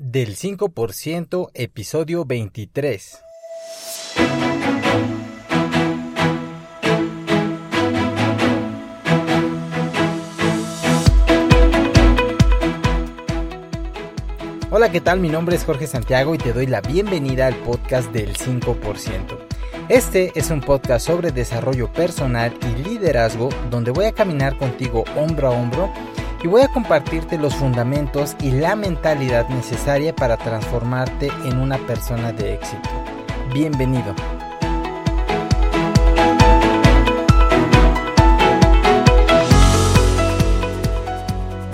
del 0.00 0.34
5% 0.34 1.50
episodio 1.52 2.24
23. 2.24 3.18
Hola, 14.70 14.90
¿qué 14.90 15.02
tal? 15.02 15.20
Mi 15.20 15.28
nombre 15.28 15.54
es 15.54 15.64
Jorge 15.64 15.86
Santiago 15.86 16.34
y 16.34 16.38
te 16.38 16.54
doy 16.54 16.66
la 16.66 16.80
bienvenida 16.80 17.46
al 17.46 17.56
podcast 17.56 18.10
del 18.10 18.34
5%. 18.34 19.38
Este 19.90 20.32
es 20.34 20.50
un 20.50 20.62
podcast 20.62 21.06
sobre 21.08 21.30
desarrollo 21.30 21.92
personal 21.92 22.56
y 22.62 22.88
liderazgo 22.88 23.50
donde 23.70 23.90
voy 23.90 24.06
a 24.06 24.12
caminar 24.12 24.56
contigo 24.56 25.04
hombro 25.14 25.48
a 25.48 25.50
hombro 25.50 25.92
y 26.42 26.48
voy 26.48 26.62
a 26.62 26.68
compartirte 26.68 27.36
los 27.38 27.54
fundamentos 27.54 28.34
y 28.40 28.50
la 28.50 28.74
mentalidad 28.74 29.48
necesaria 29.48 30.14
para 30.14 30.36
transformarte 30.36 31.30
en 31.44 31.58
una 31.58 31.78
persona 31.78 32.32
de 32.32 32.54
éxito. 32.54 32.88
Bienvenido. 33.52 34.14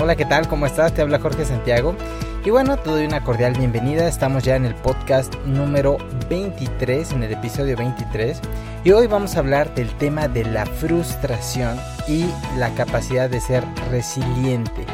Hola, 0.01 0.17
¿qué 0.17 0.25
tal? 0.25 0.49
¿Cómo 0.49 0.67
estás? 0.67 0.93
Te 0.95 1.03
habla 1.03 1.19
Jorge 1.19 1.45
Santiago. 1.45 1.97
Y 2.47 2.51
bueno, 2.51 2.77
te 2.77 2.91
doy 2.91 3.05
una 3.05 3.25
cordial 3.25 3.55
bienvenida. 3.55 4.07
Estamos 4.07 4.45
ya 4.45 4.55
en 4.55 4.67
el 4.67 4.77
podcast 4.77 5.35
número 5.47 5.99
23, 6.31 7.11
en 7.11 7.25
el 7.25 7.33
episodio 7.33 7.77
23. 7.77 8.41
Y 8.85 8.93
hoy 8.93 9.09
vamos 9.09 9.35
a 9.35 9.41
hablar 9.41 9.75
del 9.75 9.93
tema 9.97 10.29
de 10.29 10.45
la 10.45 10.65
frustración 10.65 11.77
y 12.07 12.25
la 12.57 12.73
capacidad 12.77 13.29
de 13.29 13.41
ser 13.41 13.65
resiliente. 13.91 14.87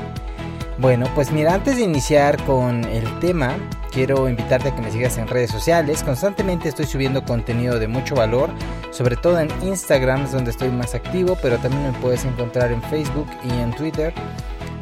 Bueno, 0.79 1.07
pues 1.15 1.31
mira, 1.31 1.53
antes 1.53 1.77
de 1.77 1.83
iniciar 1.83 2.43
con 2.45 2.85
el 2.85 3.19
tema, 3.19 3.55
quiero 3.93 4.31
invitarte 4.31 4.71
a 4.71 4.75
que 4.75 4.81
me 4.81 4.91
sigas 4.91 5.19
en 5.19 5.29
redes 5.29 5.51
sociales. 5.51 6.03
Constantemente 6.03 6.71
estoy 6.71 6.87
subiendo 6.87 7.23
contenido 7.23 7.79
de 7.79 7.87
mucho 7.87 8.15
valor, 8.15 8.49
sobre 8.93 9.17
todo 9.17 9.39
en 9.39 9.51
Instagram, 9.63 10.25
es 10.25 10.33
donde 10.33 10.53
estoy 10.53 10.71
más 10.71 10.95
activo, 10.95 11.37
pero 11.43 11.59
también 11.59 11.93
me 11.93 11.99
puedes 11.99 12.25
encontrar 12.25 12.73
en 12.73 12.83
Facebook 12.85 13.29
y 13.45 13.51
en 13.61 13.73
Twitter. 13.73 14.15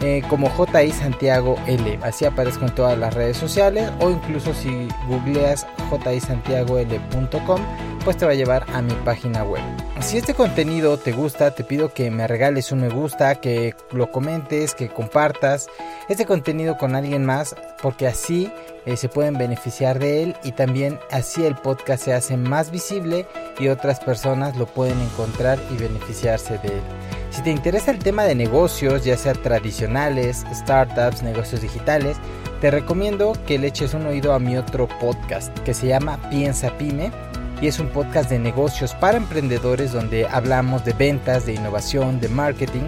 Eh, 0.03 0.23
como 0.29 0.49
JI 0.49 0.93
Santiago 0.93 1.57
L. 1.67 1.99
Así 2.03 2.25
aparezco 2.25 2.65
en 2.65 2.75
todas 2.75 2.97
las 2.97 3.13
redes 3.13 3.37
sociales 3.37 3.91
o 4.01 4.09
incluso 4.09 4.55
si 4.55 4.89
googleas 5.07 5.67
jisantiagol.com 5.91 7.61
pues 8.05 8.17
te 8.17 8.25
va 8.25 8.33
a 8.33 8.35
llevar 8.35 8.65
a 8.73 8.81
mi 8.81 8.95
página 9.05 9.45
web. 9.45 9.61
Si 10.01 10.17
este 10.17 10.33
contenido 10.33 10.97
te 10.97 11.13
gusta, 11.13 11.55
te 11.55 11.65
pido 11.65 11.93
que 11.93 12.11
me 12.11 12.27
regales 12.27 12.73
un 12.73 12.81
me 12.81 12.89
gusta, 12.89 13.35
que 13.35 13.75
lo 13.93 14.11
comentes, 14.11 14.75
que 14.75 14.89
compartas 14.89 15.69
este 16.09 16.25
contenido 16.25 16.79
con 16.79 16.95
alguien 16.95 17.27
más, 17.27 17.55
porque 17.83 18.07
así 18.07 18.51
eh, 18.87 18.97
se 18.97 19.11
pueden 19.11 19.37
beneficiar 19.37 19.99
de 19.99 20.23
él 20.23 20.37
y 20.43 20.53
también 20.53 20.99
así 21.11 21.45
el 21.45 21.57
podcast 21.57 22.05
se 22.05 22.15
hace 22.15 22.39
más 22.39 22.71
visible 22.71 23.27
y 23.59 23.69
otras 23.69 24.01
personas 24.01 24.57
lo 24.57 24.65
pueden 24.65 24.99
encontrar 25.01 25.59
y 25.71 25.77
beneficiarse 25.77 26.57
de 26.59 26.69
él. 26.69 26.83
Si 27.31 27.43
te 27.43 27.51
interesa 27.51 27.93
el 27.93 28.01
tema 28.01 28.25
de 28.25 28.35
negocios, 28.35 29.05
ya 29.05 29.17
sea 29.17 29.35
tradicionales, 29.35 30.45
startups, 30.53 31.23
negocios 31.23 31.63
digitales, 31.63 32.17
te 32.61 32.71
recomiendo 32.71 33.33
que 33.47 33.59
le 33.59 33.69
eches 33.69 33.95
un 33.95 34.07
oído 34.07 34.35
a 34.35 34.41
mi 34.41 34.57
otro 34.57 34.89
podcast 35.01 35.57
que 35.61 35.73
se 35.73 35.87
llama 35.87 36.19
Piensa 36.29 36.77
Pyme 36.77 37.13
y 37.63 37.69
es 37.69 37.79
un 37.79 37.87
podcast 37.89 38.31
de 38.31 38.39
negocios 38.39 38.95
para 38.95 39.17
emprendedores 39.17 39.93
donde 39.93 40.27
hablamos 40.27 40.85
de 40.85 40.93
ventas, 40.93 41.47
de 41.47 41.55
innovación, 41.55 42.21
de 42.21 42.29
marketing 42.29 42.83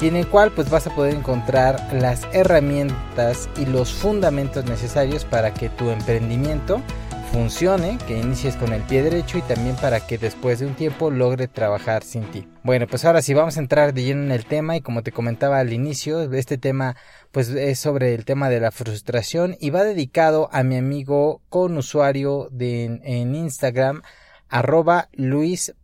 y 0.00 0.08
en 0.08 0.16
el 0.16 0.26
cual 0.28 0.50
pues 0.50 0.68
vas 0.68 0.86
a 0.86 0.94
poder 0.94 1.14
encontrar 1.14 1.80
las 1.94 2.28
herramientas 2.32 3.48
y 3.56 3.64
los 3.64 3.92
fundamentos 3.92 4.66
necesarios 4.66 5.24
para 5.24 5.54
que 5.54 5.70
tu 5.70 5.90
emprendimiento 5.90 6.82
funcione, 7.32 7.98
que 8.06 8.18
inicies 8.18 8.56
con 8.56 8.72
el 8.72 8.82
pie 8.82 9.02
derecho 9.02 9.38
y 9.38 9.42
también 9.42 9.76
para 9.76 10.00
que 10.00 10.18
después 10.18 10.58
de 10.58 10.66
un 10.66 10.74
tiempo 10.74 11.10
logre 11.10 11.48
trabajar 11.48 12.02
sin 12.02 12.22
ti. 12.30 12.48
Bueno, 12.62 12.86
pues 12.86 13.04
ahora 13.04 13.22
sí 13.22 13.34
vamos 13.34 13.56
a 13.56 13.60
entrar 13.60 13.92
de 13.92 14.04
lleno 14.04 14.22
en 14.22 14.32
el 14.32 14.46
tema 14.46 14.76
y 14.76 14.80
como 14.80 15.02
te 15.02 15.12
comentaba 15.12 15.58
al 15.58 15.72
inicio, 15.72 16.32
este 16.32 16.58
tema 16.58 16.96
pues 17.32 17.48
es 17.50 17.78
sobre 17.78 18.14
el 18.14 18.24
tema 18.24 18.48
de 18.48 18.60
la 18.60 18.70
frustración 18.70 19.56
y 19.60 19.70
va 19.70 19.84
dedicado 19.84 20.48
a 20.52 20.62
mi 20.62 20.76
amigo 20.76 21.42
con 21.48 21.76
usuario 21.76 22.48
de, 22.50 23.00
en 23.02 23.34
Instagram 23.34 24.02
arroba 24.48 25.08
luis.lopezdb 25.12 25.76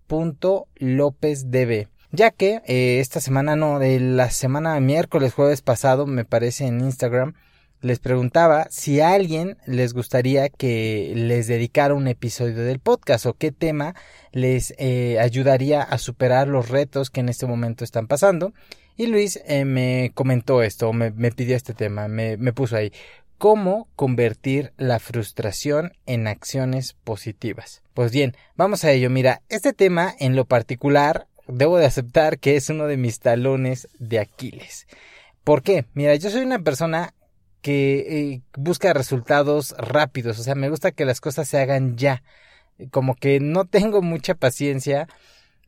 ya 2.12 2.30
que 2.30 2.60
eh, 2.66 3.00
esta 3.00 3.20
semana 3.20 3.56
no, 3.56 3.78
de 3.78 3.98
la 3.98 4.30
semana 4.30 4.78
miércoles, 4.80 5.32
jueves 5.32 5.62
pasado, 5.62 6.06
me 6.06 6.26
parece 6.26 6.66
en 6.66 6.80
Instagram, 6.80 7.34
les 7.82 7.98
preguntaba 7.98 8.68
si 8.70 9.00
a 9.00 9.12
alguien 9.12 9.58
les 9.66 9.92
gustaría 9.92 10.48
que 10.48 11.12
les 11.14 11.48
dedicara 11.48 11.94
un 11.94 12.08
episodio 12.08 12.62
del 12.62 12.78
podcast 12.78 13.26
o 13.26 13.34
qué 13.34 13.52
tema 13.52 13.94
les 14.30 14.72
eh, 14.78 15.18
ayudaría 15.20 15.82
a 15.82 15.98
superar 15.98 16.48
los 16.48 16.68
retos 16.68 17.10
que 17.10 17.20
en 17.20 17.28
este 17.28 17.46
momento 17.46 17.84
están 17.84 18.06
pasando. 18.06 18.54
Y 18.96 19.06
Luis 19.06 19.40
eh, 19.46 19.64
me 19.64 20.12
comentó 20.14 20.62
esto, 20.62 20.92
me, 20.92 21.10
me 21.10 21.32
pidió 21.32 21.56
este 21.56 21.74
tema, 21.74 22.08
me, 22.08 22.36
me 22.36 22.52
puso 22.52 22.76
ahí, 22.76 22.92
cómo 23.38 23.88
convertir 23.96 24.72
la 24.76 25.00
frustración 25.00 25.92
en 26.06 26.28
acciones 26.28 26.92
positivas. 26.92 27.82
Pues 27.94 28.12
bien, 28.12 28.36
vamos 28.54 28.84
a 28.84 28.92
ello. 28.92 29.10
Mira, 29.10 29.42
este 29.48 29.72
tema 29.72 30.14
en 30.20 30.36
lo 30.36 30.44
particular, 30.44 31.26
debo 31.48 31.78
de 31.78 31.86
aceptar 31.86 32.38
que 32.38 32.54
es 32.54 32.68
uno 32.68 32.86
de 32.86 32.96
mis 32.96 33.18
talones 33.18 33.88
de 33.98 34.20
Aquiles. 34.20 34.86
¿Por 35.42 35.62
qué? 35.62 35.86
Mira, 35.94 36.14
yo 36.14 36.30
soy 36.30 36.42
una 36.42 36.60
persona 36.60 37.14
que 37.62 38.32
eh, 38.34 38.42
busca 38.56 38.92
resultados 38.92 39.74
rápidos, 39.78 40.38
o 40.38 40.42
sea, 40.42 40.54
me 40.54 40.68
gusta 40.68 40.92
que 40.92 41.04
las 41.04 41.20
cosas 41.20 41.48
se 41.48 41.58
hagan 41.58 41.96
ya, 41.96 42.22
como 42.90 43.14
que 43.14 43.40
no 43.40 43.64
tengo 43.66 44.02
mucha 44.02 44.34
paciencia 44.34 45.08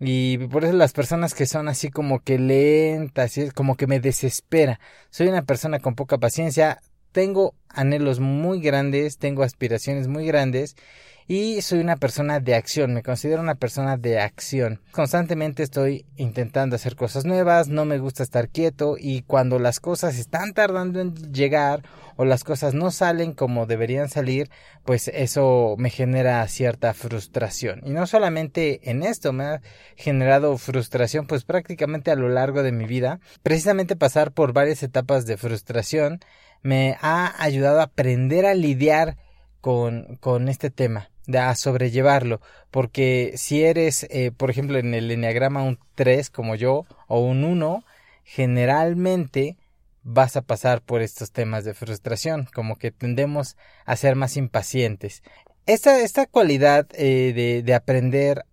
y 0.00 0.38
por 0.48 0.64
eso 0.64 0.74
las 0.74 0.92
personas 0.92 1.34
que 1.34 1.46
son 1.46 1.68
así 1.68 1.90
como 1.90 2.20
que 2.20 2.38
lentas, 2.38 3.38
como 3.54 3.76
que 3.76 3.86
me 3.86 4.00
desespera, 4.00 4.80
soy 5.10 5.28
una 5.28 5.42
persona 5.42 5.78
con 5.78 5.94
poca 5.94 6.18
paciencia, 6.18 6.80
tengo 7.12 7.54
anhelos 7.68 8.18
muy 8.20 8.60
grandes, 8.60 9.18
tengo 9.18 9.44
aspiraciones 9.44 10.08
muy 10.08 10.26
grandes 10.26 10.76
y 11.26 11.62
soy 11.62 11.78
una 11.78 11.96
persona 11.96 12.38
de 12.38 12.54
acción, 12.54 12.92
me 12.92 13.02
considero 13.02 13.40
una 13.40 13.54
persona 13.54 13.96
de 13.96 14.20
acción. 14.20 14.80
Constantemente 14.90 15.62
estoy 15.62 16.04
intentando 16.16 16.76
hacer 16.76 16.96
cosas 16.96 17.24
nuevas, 17.24 17.68
no 17.68 17.86
me 17.86 17.98
gusta 17.98 18.22
estar 18.22 18.48
quieto 18.50 18.96
y 18.98 19.22
cuando 19.22 19.58
las 19.58 19.80
cosas 19.80 20.18
están 20.18 20.52
tardando 20.52 21.00
en 21.00 21.14
llegar 21.32 21.82
o 22.16 22.26
las 22.26 22.44
cosas 22.44 22.74
no 22.74 22.90
salen 22.90 23.32
como 23.32 23.64
deberían 23.66 24.10
salir, 24.10 24.50
pues 24.84 25.08
eso 25.08 25.76
me 25.78 25.88
genera 25.88 26.46
cierta 26.46 26.92
frustración. 26.92 27.80
Y 27.84 27.90
no 27.90 28.06
solamente 28.06 28.90
en 28.90 29.02
esto, 29.02 29.32
me 29.32 29.44
ha 29.44 29.62
generado 29.96 30.58
frustración 30.58 31.26
pues 31.26 31.44
prácticamente 31.44 32.10
a 32.10 32.16
lo 32.16 32.28
largo 32.28 32.62
de 32.62 32.72
mi 32.72 32.84
vida. 32.84 33.18
Precisamente 33.42 33.96
pasar 33.96 34.32
por 34.32 34.52
varias 34.52 34.82
etapas 34.82 35.24
de 35.24 35.38
frustración 35.38 36.20
me 36.62 36.96
ha 37.00 37.34
ayudado 37.42 37.80
a 37.80 37.84
aprender 37.84 38.44
a 38.44 38.54
lidiar 38.54 39.16
con, 39.60 40.16
con 40.20 40.50
este 40.50 40.70
tema 40.70 41.10
a 41.32 41.54
sobrellevarlo, 41.54 42.40
porque 42.70 43.32
si 43.36 43.64
eres, 43.64 44.06
eh, 44.10 44.32
por 44.36 44.50
ejemplo, 44.50 44.78
en 44.78 44.94
el 44.94 45.10
enneagrama 45.10 45.62
un 45.62 45.78
3 45.94 46.30
como 46.30 46.54
yo 46.54 46.86
o 47.08 47.20
un 47.20 47.44
1, 47.44 47.84
generalmente 48.24 49.56
vas 50.02 50.36
a 50.36 50.42
pasar 50.42 50.82
por 50.82 51.02
estos 51.02 51.32
temas 51.32 51.64
de 51.64 51.74
frustración, 51.74 52.46
como 52.54 52.76
que 52.76 52.90
tendemos 52.90 53.56
a 53.86 53.96
ser 53.96 54.16
más 54.16 54.36
impacientes. 54.36 55.22
Esta, 55.66 56.00
esta 56.00 56.26
cualidad 56.26 56.86
eh, 56.92 57.32
de, 57.34 57.62
de 57.62 57.74
aprender 57.74 58.44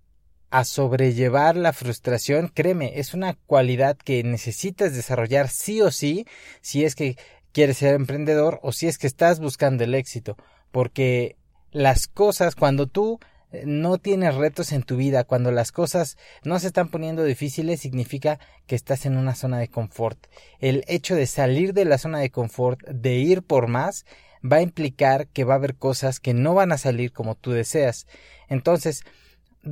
a 0.49 0.65
sobrellevar 0.65 1.55
la 1.55 1.73
frustración, 1.73 2.49
créeme, 2.53 2.99
es 2.99 3.13
una 3.13 3.33
cualidad 3.45 3.97
que 3.97 4.23
necesitas 4.23 4.93
desarrollar 4.93 5.49
sí 5.49 5.81
o 5.81 5.91
sí 5.91 6.25
si 6.61 6.83
es 6.85 6.95
que 6.95 7.17
quieres 7.51 7.77
ser 7.77 7.95
emprendedor 7.95 8.59
o 8.61 8.71
si 8.71 8.87
es 8.87 8.97
que 8.97 9.07
estás 9.07 9.39
buscando 9.39 9.83
el 9.83 9.95
éxito, 9.95 10.37
porque 10.71 11.37
las 11.71 12.07
cosas, 12.07 12.55
cuando 12.55 12.87
tú 12.87 13.19
eh, 13.51 13.63
no 13.65 13.97
tienes 13.97 14.35
retos 14.35 14.71
en 14.71 14.83
tu 14.83 14.97
vida, 14.97 15.23
cuando 15.23 15.51
las 15.51 15.71
cosas 15.71 16.17
no 16.43 16.59
se 16.59 16.67
están 16.67 16.89
poniendo 16.89 17.23
difíciles, 17.23 17.79
significa 17.79 18.39
que 18.67 18.75
estás 18.75 19.05
en 19.05 19.17
una 19.17 19.35
zona 19.35 19.59
de 19.59 19.69
confort. 19.69 20.27
El 20.59 20.83
hecho 20.87 21.15
de 21.15 21.27
salir 21.27 21.73
de 21.73 21.85
la 21.85 21.97
zona 21.97 22.19
de 22.19 22.31
confort, 22.31 22.81
de 22.87 23.15
ir 23.15 23.43
por 23.43 23.67
más, 23.67 24.05
va 24.43 24.57
a 24.57 24.61
implicar 24.61 25.27
que 25.27 25.43
va 25.43 25.53
a 25.53 25.57
haber 25.57 25.75
cosas 25.75 26.19
que 26.19 26.33
no 26.33 26.53
van 26.53 26.71
a 26.71 26.77
salir 26.77 27.11
como 27.11 27.35
tú 27.35 27.51
deseas. 27.51 28.07
Entonces, 28.47 29.03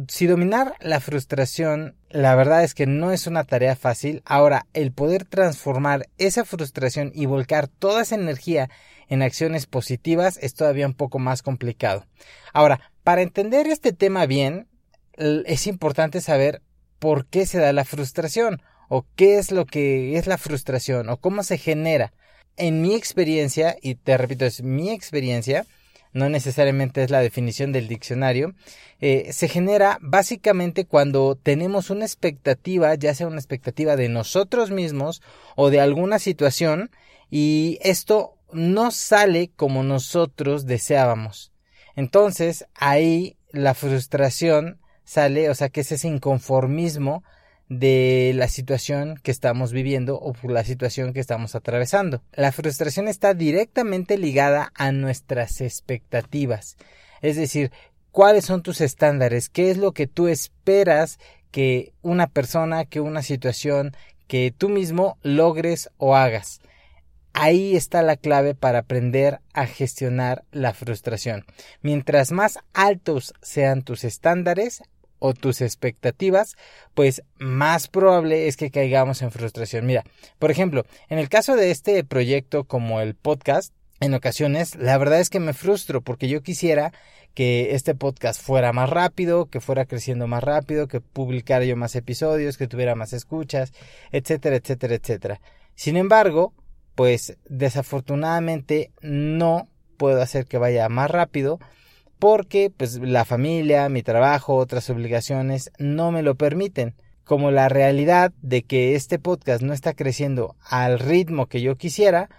si 0.08 0.28
dominar 0.28 0.76
la 0.82 1.00
frustración, 1.00 1.96
la 2.10 2.36
verdad 2.36 2.64
es 2.64 2.74
que 2.74 2.86
no 2.86 3.12
es 3.12 3.26
una 3.26 3.44
tarea 3.44 3.76
fácil. 3.76 4.22
Ahora, 4.26 4.68
el 4.74 4.92
poder 4.92 5.26
transformar 5.26 6.08
esa 6.18 6.46
frustración 6.46 7.12
y 7.14 7.26
volcar 7.26 7.68
toda 7.68 8.04
esa 8.04 8.16
energía 8.16 8.70
en 9.08 9.24
acciones 9.24 9.66
positivas 9.66 10.38
es 10.42 10.54
todavía 10.54 10.86
un 10.86 10.94
poco 10.94 11.18
más 11.18 11.42
complicado. 11.42 12.06
Ahora, 12.54 12.92
para 13.04 13.24
entender 13.24 13.68
este 13.68 13.92
tema 13.92 14.28
bien, 14.28 14.68
es 15.18 15.66
importante 15.66 16.22
saber 16.22 16.62
por 17.00 17.26
qué 17.26 17.46
se 17.46 17.58
da 17.58 17.74
la 17.74 17.86
frustración 17.86 18.62
o 18.90 19.06
qué 19.16 19.38
es 19.40 19.52
lo 19.52 19.66
que 19.66 20.18
es 20.18 20.28
la 20.28 20.38
frustración 20.38 21.10
o 21.10 21.18
cómo 21.18 21.44
se 21.44 21.58
genera. 21.58 22.14
en 22.60 22.82
mi 22.82 22.94
experiencia, 22.94 23.78
y 23.82 23.96
te 23.96 24.18
repito, 24.18 24.46
es 24.46 24.62
mi 24.62 24.92
experiencia, 24.92 25.66
no 26.14 26.30
necesariamente 26.30 27.04
es 27.04 27.12
la 27.12 27.22
definición 27.22 27.72
del 27.72 27.88
diccionario, 27.88 28.54
eh, 29.00 29.30
se 29.32 29.48
genera 29.48 29.98
básicamente 30.02 30.86
cuando 30.86 31.36
tenemos 31.36 31.90
una 31.90 32.06
expectativa, 32.06 32.96
ya 32.96 33.14
sea 33.14 33.28
una 33.28 33.38
expectativa 33.38 33.96
de 33.96 34.10
nosotros 34.10 34.72
mismos 34.72 35.22
o 35.56 35.70
de 35.70 35.80
alguna 35.80 36.20
situación, 36.20 36.92
y 37.30 37.78
esto 37.82 38.36
no 38.52 38.92
sale 38.92 39.52
como 39.56 39.84
nosotros 39.84 40.66
deseábamos. 40.66 41.52
Entonces 41.96 42.66
ahí 42.76 43.38
la 43.52 43.74
frustración 43.74 44.80
sale, 45.04 45.50
o 45.50 45.56
sea 45.56 45.70
que 45.70 45.82
es 45.82 45.92
ese 45.92 46.08
inconformismo 46.08 47.24
de 47.70 48.34
la 48.36 48.48
situación 48.48 49.20
que 49.22 49.32
estamos 49.32 49.72
viviendo 49.72 50.20
o 50.20 50.34
por 50.34 50.52
la 50.52 50.64
situación 50.64 51.14
que 51.14 51.20
estamos 51.20 51.54
atravesando. 51.56 52.24
La 52.34 52.52
frustración 52.52 53.08
está 53.08 53.36
directamente 53.36 54.18
ligada 54.18 54.72
a 54.76 54.92
nuestras 54.92 55.62
expectativas. 55.62 56.78
Es 57.22 57.36
decir, 57.36 57.72
cuáles 58.12 58.46
son 58.46 58.64
tus 58.64 58.82
estándares, 58.82 59.50
qué 59.50 59.70
es 59.70 59.78
lo 59.78 59.92
que 59.92 60.08
tú 60.08 60.28
esperas 60.28 61.20
que 61.52 61.94
una 62.02 62.28
persona, 62.28 62.86
que 62.86 63.02
una 63.02 63.22
situación, 63.22 63.96
que 64.28 64.54
tú 64.56 64.70
mismo 64.70 65.18
logres 65.22 65.90
o 65.98 66.16
hagas. 66.16 66.62
Ahí 67.34 67.76
está 67.76 68.02
la 68.02 68.18
clave 68.18 68.56
para 68.56 68.80
aprender 68.80 69.40
a 69.54 69.68
gestionar 69.68 70.44
la 70.52 70.74
frustración. 70.74 71.46
Mientras 71.82 72.32
más 72.32 72.58
altos 72.74 73.34
sean 73.42 73.84
tus 73.84 74.04
estándares, 74.04 74.82
o 75.20 75.34
tus 75.34 75.62
expectativas, 75.62 76.56
pues 76.94 77.24
más 77.38 77.88
probable 77.88 78.48
es 78.48 78.58
que 78.58 78.72
caigamos 78.72 79.22
en 79.22 79.32
frustración. 79.32 79.86
Mira, 79.86 80.04
por 80.40 80.52
ejemplo, 80.52 80.86
en 81.10 81.20
el 81.20 81.30
caso 81.30 81.56
de 81.56 81.72
este 81.72 82.04
proyecto 82.04 82.64
como 82.64 83.02
el 83.02 83.16
podcast, 83.16 83.74
en 84.00 84.14
ocasiones 84.14 84.76
la 84.76 84.98
verdad 84.98 85.20
es 85.20 85.30
que 85.30 85.40
me 85.40 85.54
frustro 85.54 86.02
porque 86.02 86.30
yo 86.30 86.42
quisiera 86.42 86.94
que 87.34 87.76
este 87.76 87.96
podcast 87.96 88.42
fuera 88.42 88.74
más 88.74 88.90
rápido, 88.90 89.46
que 89.46 89.62
fuera 89.62 89.86
creciendo 89.86 90.28
más 90.28 90.44
rápido, 90.44 90.88
que 90.88 91.00
publicara 91.02 91.64
yo 91.66 91.76
más 91.76 91.96
episodios, 91.96 92.58
que 92.58 92.68
tuviera 92.68 92.96
más 92.96 93.14
escuchas, 93.14 93.72
etcétera, 94.12 94.56
etcétera, 94.58 94.96
etcétera. 94.96 95.42
Sin 95.76 95.96
embargo, 95.96 96.54
pues 96.96 97.38
desafortunadamente 97.48 98.92
no 99.02 99.68
puedo 99.98 100.22
hacer 100.22 100.46
que 100.46 100.58
vaya 100.58 100.90
más 100.90 101.10
rápido 101.10 101.60
porque 102.20 102.72
pues 102.76 103.00
la 103.00 103.26
familia, 103.26 103.88
mi 103.90 104.04
trabajo, 104.04 104.56
otras 104.56 104.90
obligaciones 104.90 105.72
no 105.80 106.12
me 106.12 106.22
lo 106.22 106.36
permiten. 106.36 106.96
Como 107.24 107.52
la 107.52 107.70
realidad 107.70 108.34
de 108.42 108.64
que 108.64 108.96
este 108.96 109.20
podcast 109.20 109.62
no 109.62 109.74
está 109.74 109.94
creciendo 109.94 110.56
al 110.62 111.00
ritmo 111.00 111.48
que 111.48 111.62
yo 111.62 111.78
quisiera, 111.78 112.30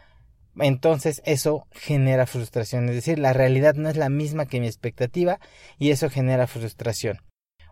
entonces 0.58 1.22
eso 1.24 1.66
genera 1.70 2.26
frustración. 2.26 2.88
Es 2.88 2.96
decir, 2.96 3.18
la 3.18 3.32
realidad 3.32 3.74
no 3.74 3.88
es 3.88 3.96
la 3.96 4.10
misma 4.10 4.46
que 4.46 4.60
mi 4.60 4.66
expectativa 4.66 5.40
y 5.78 5.90
eso 5.90 6.10
genera 6.10 6.46
frustración. 6.46 7.20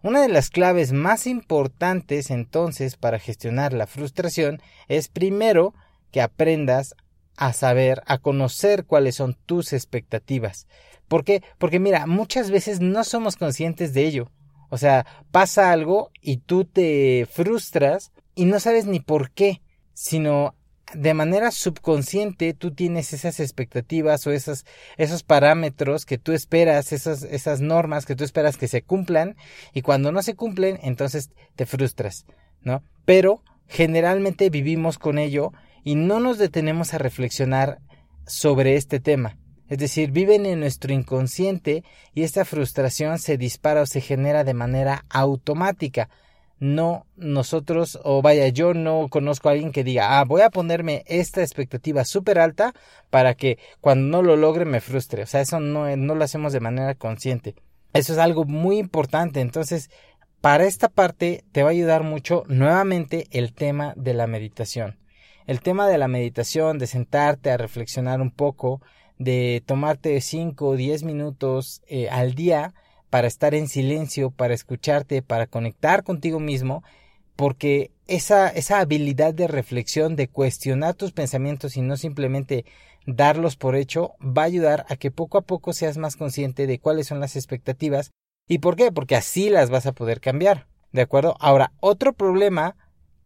Una 0.03 0.23
de 0.23 0.29
las 0.29 0.49
claves 0.49 0.93
más 0.93 1.27
importantes 1.27 2.31
entonces 2.31 2.97
para 2.97 3.19
gestionar 3.19 3.73
la 3.73 3.89
frustración 3.89 4.63
es 4.87 5.09
primero 5.09 5.75
que 6.13 6.23
aprendas 6.23 6.95
a 7.37 7.53
saber, 7.53 8.03
a 8.07 8.19
conocer 8.19 8.85
cuáles 8.85 9.17
son 9.17 9.35
tus 9.35 9.73
expectativas. 9.73 10.67
¿Por 11.09 11.25
qué? 11.25 11.43
Porque 11.59 11.81
mira, 11.81 12.07
muchas 12.07 12.51
veces 12.51 12.81
no 12.81 13.03
somos 13.05 13.37
conscientes 13.37 13.95
de 13.95 14.07
ello. 14.07 14.31
O 14.71 14.79
sea, 14.79 15.07
pasa 15.31 15.73
algo 15.73 16.11
y 16.21 16.39
tú 16.39 16.65
te 16.65 17.27
frustras 17.31 18.13
y 18.35 18.45
no 18.45 18.61
sabes 18.61 18.85
ni 18.87 19.01
por 19.01 19.31
qué, 19.31 19.63
sino 19.95 20.55
de 20.95 21.15
manera 21.15 21.51
subconsciente 21.51 22.55
tú 22.55 22.75
tienes 22.75 23.13
esas 23.13 23.41
expectativas 23.41 24.27
o 24.27 24.33
esas, 24.33 24.65
esos 24.97 25.23
parámetros 25.23 26.07
que 26.07 26.19
tú 26.19 26.33
esperas, 26.33 26.93
esas, 26.93 27.23
esas 27.25 27.61
normas 27.61 28.07
que 28.07 28.17
tú 28.17 28.25
esperas 28.25 28.57
que 28.57 28.69
se 28.69 28.83
cumplan 28.83 29.37
y 29.73 29.83
cuando 29.83 30.13
no 30.13 30.23
se 30.23 30.35
cumplen, 30.35 30.79
entonces 30.83 31.31
te 31.57 31.67
frustras, 31.67 32.27
¿no? 32.63 32.83
Pero 33.05 33.43
generalmente 33.67 34.51
vivimos 34.51 34.99
con 34.99 35.19
ello 35.19 35.53
y 35.85 35.95
no 35.95 36.21
nos 36.21 36.39
detenemos 36.39 36.95
a 36.95 36.99
reflexionar 36.99 37.81
sobre 38.27 38.77
este 38.77 39.01
tema. 39.01 39.37
Es 39.69 39.79
decir, 39.79 40.11
viven 40.11 40.47
en 40.47 40.61
nuestro 40.61 40.93
inconsciente 40.93 41.85
y 42.15 42.23
esta 42.23 42.45
frustración 42.45 43.19
se 43.19 43.37
dispara 43.37 43.83
o 43.83 43.87
se 43.87 44.01
genera 44.01 44.45
de 44.45 44.55
manera 44.55 45.05
automática. 45.11 46.09
No 46.59 47.07
nosotros, 47.17 48.01
o 48.03 48.21
vaya, 48.21 48.49
yo 48.49 48.75
no 48.75 49.07
conozco 49.09 49.49
a 49.49 49.53
alguien 49.53 49.71
que 49.71 49.85
diga, 49.85 50.19
ah, 50.19 50.25
voy 50.25 50.41
a 50.41 50.51
ponerme 50.51 51.05
esta 51.07 51.43
expectativa 51.43 52.05
súper 52.05 52.39
alta 52.39 52.73
para 53.11 53.35
que 53.35 53.59
cuando 53.81 54.09
no 54.09 54.23
lo 54.23 54.37
logre 54.37 54.65
me 54.65 54.81
frustre. 54.81 55.23
O 55.23 55.27
sea, 55.27 55.41
eso 55.41 55.61
no, 55.61 55.95
no 55.97 56.15
lo 56.15 56.25
hacemos 56.25 56.53
de 56.53 56.61
manera 56.61 56.95
consciente. 56.95 57.55
Eso 57.93 58.13
es 58.13 58.19
algo 58.19 58.45
muy 58.45 58.79
importante. 58.79 59.41
Entonces, 59.41 59.91
para 60.41 60.65
esta 60.65 60.89
parte 60.89 61.45
te 61.53 61.63
va 61.63 61.69
a 61.69 61.73
ayudar 61.73 62.03
mucho 62.03 62.45
nuevamente 62.49 63.27
el 63.31 63.53
tema 63.53 63.93
de 63.97 64.15
la 64.15 64.27
meditación. 64.27 64.99
El 65.47 65.61
tema 65.61 65.89
de 65.89 65.99
la 65.99 66.09
meditación, 66.09 66.79
de 66.79 66.87
sentarte 66.87 67.51
a 67.51 67.57
reflexionar 67.57 68.21
un 68.21 68.31
poco, 68.31 68.83
de 69.19 69.63
tomarte 69.67 70.21
5 70.21 70.69
o 70.69 70.77
10 70.77 71.03
minutos 71.03 71.83
eh, 71.89 72.09
al 72.09 72.35
día 72.35 72.75
para 73.11 73.27
estar 73.27 73.55
en 73.55 73.69
silencio, 73.69 74.31
para 74.31 74.55
escucharte, 74.55 75.23
para 75.23 75.47
conectar 75.47 76.05
contigo 76.05 76.41
mismo, 76.41 76.85
porque 77.37 77.93
esa, 78.07 78.49
esa 78.49 78.81
habilidad 78.81 79.35
de 79.35 79.49
reflexión, 79.49 80.17
de 80.17 80.29
cuestionar 80.29 80.95
tus 80.95 81.13
pensamientos 81.13 81.77
y 81.77 81.83
no 81.83 81.97
simplemente 81.97 82.65
darlos 83.07 83.57
por 83.57 83.77
hecho, 83.77 84.15
va 84.21 84.43
a 84.43 84.47
ayudar 84.47 84.87
a 84.89 84.97
que 84.97 85.11
poco 85.11 85.39
a 85.39 85.43
poco 85.43 85.73
seas 85.73 85.97
más 85.97 86.17
consciente 86.17 86.67
de 86.67 86.79
cuáles 86.79 87.07
son 87.07 87.21
las 87.21 87.37
expectativas 87.37 88.11
y 88.49 88.59
por 88.59 88.77
qué, 88.77 88.93
porque 88.93 89.17
así 89.17 89.51
las 89.51 89.71
vas 89.71 89.87
a 89.87 89.93
poder 89.93 90.21
cambiar. 90.21 90.67
¿De 90.93 91.03
acuerdo? 91.03 91.37
Ahora, 91.39 91.73
otro 91.81 92.15
problema 92.15 92.77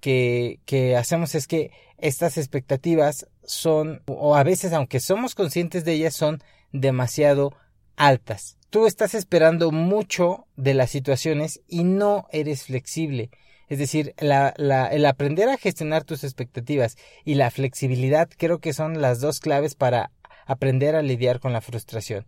que, 0.03 0.97
hacemos 0.99 1.35
es 1.35 1.47
que 1.47 1.71
estas 1.97 2.37
expectativas 2.37 3.29
son, 3.45 4.03
o 4.07 4.35
a 4.35 4.43
veces 4.43 4.73
aunque 4.73 5.01
somos 5.01 5.35
conscientes 5.35 5.85
de 5.85 5.93
ellas, 5.93 6.15
son 6.15 6.43
demasiado 6.73 7.55
altas. 7.97 8.59
Tú 8.71 8.87
estás 8.87 9.15
esperando 9.15 9.71
mucho 9.71 10.47
de 10.57 10.75
las 10.75 10.91
situaciones 10.91 11.61
y 11.69 11.85
no 11.85 12.27
eres 12.33 12.65
flexible. 12.65 13.31
Es 13.69 13.79
decir, 13.79 14.15
el 14.19 15.07
aprender 15.07 15.49
a 15.49 15.57
gestionar 15.57 16.05
tus 16.05 16.25
expectativas 16.25 16.97
y 17.25 17.37
la 17.37 17.51
flexibilidad 17.51 18.29
creo 18.37 18.59
que 18.59 18.73
son 18.73 19.01
las 19.01 19.21
dos 19.21 19.41
claves 19.41 19.75
para 19.75 20.11
aprender 20.47 20.97
a 20.97 21.03
lidiar 21.03 21.39
con 21.39 21.53
la 21.53 21.61
frustración. 21.61 22.27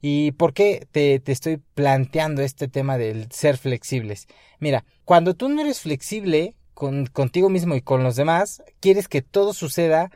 ¿Y 0.00 0.32
por 0.32 0.52
qué 0.52 0.86
te, 0.92 1.18
te 1.20 1.32
estoy 1.32 1.56
planteando 1.74 2.42
este 2.42 2.68
tema 2.68 2.98
del 2.98 3.32
ser 3.32 3.56
flexibles? 3.56 4.26
Mira, 4.60 4.84
cuando 5.04 5.34
tú 5.34 5.48
no 5.48 5.62
eres 5.62 5.80
flexible, 5.80 6.54
con, 6.74 7.06
contigo 7.06 7.48
mismo 7.48 7.74
y 7.74 7.82
con 7.82 8.02
los 8.02 8.16
demás, 8.16 8.62
quieres 8.80 9.08
que 9.08 9.22
todo 9.22 9.54
suceda, 9.54 10.10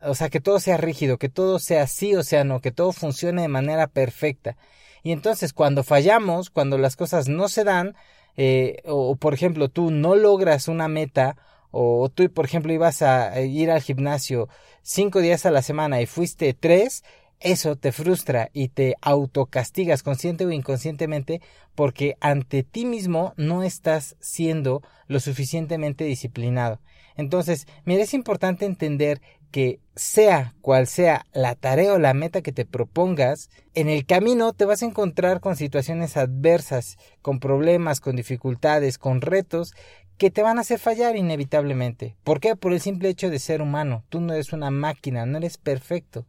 o 0.00 0.14
sea, 0.14 0.30
que 0.30 0.40
todo 0.40 0.60
sea 0.60 0.76
rígido, 0.76 1.18
que 1.18 1.28
todo 1.28 1.58
sea 1.58 1.86
sí 1.86 2.14
o 2.14 2.22
sea 2.22 2.44
no, 2.44 2.60
que 2.60 2.72
todo 2.72 2.92
funcione 2.92 3.42
de 3.42 3.48
manera 3.48 3.86
perfecta. 3.86 4.56
Y 5.02 5.12
entonces 5.12 5.52
cuando 5.52 5.84
fallamos, 5.84 6.50
cuando 6.50 6.78
las 6.78 6.96
cosas 6.96 7.28
no 7.28 7.48
se 7.48 7.64
dan, 7.64 7.94
eh, 8.36 8.82
o 8.84 9.16
por 9.16 9.34
ejemplo 9.34 9.68
tú 9.68 9.90
no 9.90 10.14
logras 10.14 10.68
una 10.68 10.88
meta, 10.88 11.36
o 11.70 12.08
tú 12.08 12.30
por 12.32 12.46
ejemplo 12.46 12.72
ibas 12.72 13.02
a 13.02 13.40
ir 13.40 13.70
al 13.70 13.82
gimnasio 13.82 14.48
cinco 14.82 15.20
días 15.20 15.44
a 15.44 15.50
la 15.50 15.62
semana 15.62 16.00
y 16.00 16.06
fuiste 16.06 16.54
tres, 16.54 17.04
eso 17.40 17.76
te 17.76 17.92
frustra 17.92 18.50
y 18.52 18.68
te 18.68 18.96
autocastigas 19.00 20.02
consciente 20.02 20.44
o 20.44 20.50
inconscientemente 20.50 21.40
porque 21.74 22.16
ante 22.20 22.62
ti 22.62 22.84
mismo 22.84 23.32
no 23.36 23.62
estás 23.62 24.16
siendo 24.20 24.82
lo 25.06 25.20
suficientemente 25.20 26.04
disciplinado. 26.04 26.80
Entonces, 27.16 27.66
mira, 27.84 28.02
es 28.02 28.14
importante 28.14 28.64
entender 28.64 29.20
que 29.50 29.80
sea 29.96 30.54
cual 30.60 30.86
sea 30.86 31.24
la 31.32 31.54
tarea 31.54 31.94
o 31.94 31.98
la 31.98 32.14
meta 32.14 32.42
que 32.42 32.52
te 32.52 32.64
propongas, 32.64 33.50
en 33.74 33.88
el 33.88 34.04
camino 34.04 34.52
te 34.52 34.64
vas 34.64 34.82
a 34.82 34.86
encontrar 34.86 35.40
con 35.40 35.56
situaciones 35.56 36.16
adversas, 36.16 36.96
con 37.22 37.40
problemas, 37.40 38.00
con 38.00 38.16
dificultades, 38.16 38.98
con 38.98 39.20
retos 39.20 39.74
que 40.18 40.30
te 40.30 40.42
van 40.42 40.58
a 40.58 40.62
hacer 40.62 40.78
fallar 40.78 41.16
inevitablemente. 41.16 42.16
¿Por 42.24 42.40
qué? 42.40 42.56
Por 42.56 42.72
el 42.72 42.80
simple 42.80 43.08
hecho 43.08 43.30
de 43.30 43.38
ser 43.38 43.62
humano. 43.62 44.04
Tú 44.08 44.20
no 44.20 44.34
eres 44.34 44.52
una 44.52 44.70
máquina, 44.70 45.24
no 45.26 45.38
eres 45.38 45.58
perfecto. 45.58 46.26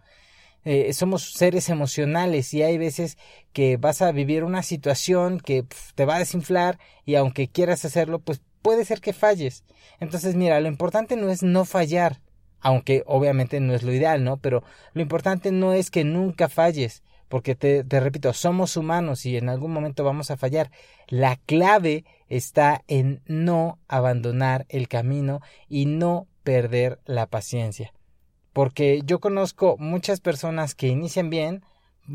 Eh, 0.72 0.94
somos 0.94 1.32
seres 1.32 1.68
emocionales 1.70 2.54
y 2.54 2.62
hay 2.62 2.78
veces 2.78 3.18
que 3.54 3.78
vas 3.78 4.04
a 4.04 4.12
vivir 4.12 4.44
una 4.44 4.62
situación 4.62 5.40
que 5.40 5.66
te 5.96 6.06
va 6.06 6.18
a 6.18 6.20
desinflar 6.20 6.78
y 7.06 7.16
aunque 7.16 7.48
quieras 7.48 7.86
hacerlo, 7.86 8.20
pues 8.20 8.44
puede 8.62 8.86
ser 8.86 9.02
que 9.02 9.12
falles. 9.12 9.64
Entonces, 10.00 10.36
mira, 10.36 10.60
lo 10.60 10.68
importante 10.68 11.16
no 11.16 11.32
es 11.32 11.42
no 11.42 11.66
fallar, 11.66 12.22
aunque 12.60 13.02
obviamente 13.08 13.60
no 13.60 13.74
es 13.74 13.82
lo 13.82 13.92
ideal, 13.92 14.24
¿no? 14.24 14.38
Pero 14.38 14.62
lo 14.94 15.02
importante 15.02 15.52
no 15.52 15.74
es 15.74 15.90
que 15.90 16.04
nunca 16.04 16.50
falles, 16.50 17.02
porque 17.30 17.56
te, 17.56 17.84
te 17.84 18.00
repito, 18.00 18.32
somos 18.34 18.78
humanos 18.78 19.26
y 19.26 19.38
en 19.38 19.50
algún 19.50 19.74
momento 19.74 20.04
vamos 20.04 20.30
a 20.30 20.38
fallar. 20.38 20.70
La 21.08 21.38
clave 21.48 22.06
está 22.28 22.84
en 22.88 23.24
no 23.26 23.80
abandonar 23.88 24.68
el 24.70 24.88
camino 24.88 25.42
y 25.68 25.88
no 25.88 26.28
perder 26.44 27.00
la 27.06 27.26
paciencia. 27.26 27.92
Porque 28.60 29.04
yo 29.06 29.22
conozco 29.22 29.78
muchas 29.80 30.20
personas 30.20 30.76
que 30.76 30.90
inician 30.90 31.30
bien, 31.30 31.64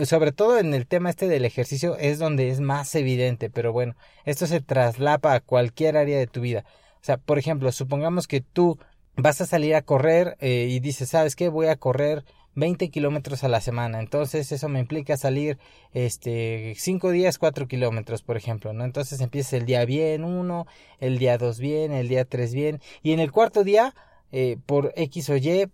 sobre 0.05 0.31
todo 0.31 0.59
en 0.59 0.75
el 0.75 0.87
tema 0.87 1.09
este 1.09 1.27
del 1.27 1.47
ejercicio 1.47 1.97
es 1.97 2.19
donde 2.19 2.51
es 2.51 2.61
más 2.61 2.95
evidente, 2.97 3.49
pero 3.49 3.73
bueno, 3.73 3.97
esto 4.27 4.47
se 4.47 4.61
traslapa 4.61 5.33
a 5.33 5.41
cualquier 5.41 5.97
área 5.97 6.19
de 6.19 6.27
tu 6.27 6.43
vida. 6.43 6.67
O 6.97 6.99
sea, 7.01 7.17
por 7.17 7.39
ejemplo, 7.39 7.73
supongamos 7.73 8.29
que 8.29 8.43
tú 8.43 8.79
vas 9.17 9.41
a 9.41 9.47
salir 9.47 9.75
a 9.75 9.81
correr 9.81 10.37
eh, 10.39 10.69
y 10.69 10.81
dices, 10.81 11.09
¿sabes 11.09 11.35
qué? 11.35 11.49
Voy 11.49 11.69
a 11.69 11.77
correr 11.77 12.27
20 12.57 12.91
kilómetros 12.91 13.43
a 13.43 13.49
la 13.49 13.63
semana. 13.63 13.99
Entonces 13.99 14.53
eso 14.53 14.69
me 14.69 14.81
implica 14.81 15.17
salir 15.17 15.57
este 15.95 16.75
5 16.77 17.11
días 17.11 17.39
4 17.39 17.67
kilómetros, 17.69 18.23
por 18.23 18.37
ejemplo, 18.37 18.75
¿no? 18.75 18.85
Entonces 18.85 19.19
empiezas 19.23 19.55
el 19.55 19.65
día 19.65 19.87
bien, 19.87 20.25
uno, 20.25 20.67
el 21.01 21.17
día 21.17 21.39
2 21.39 21.59
bien, 21.59 21.93
el 21.93 22.09
día 22.09 22.27
3 22.27 22.53
bien. 22.53 22.83
Y 23.03 23.13
en 23.13 23.21
el 23.21 23.33
cuarto 23.33 23.65
día, 23.65 23.95
eh, 24.31 24.59
por 24.67 24.93
X 24.95 25.31
o 25.31 25.37
Y, 25.39 25.71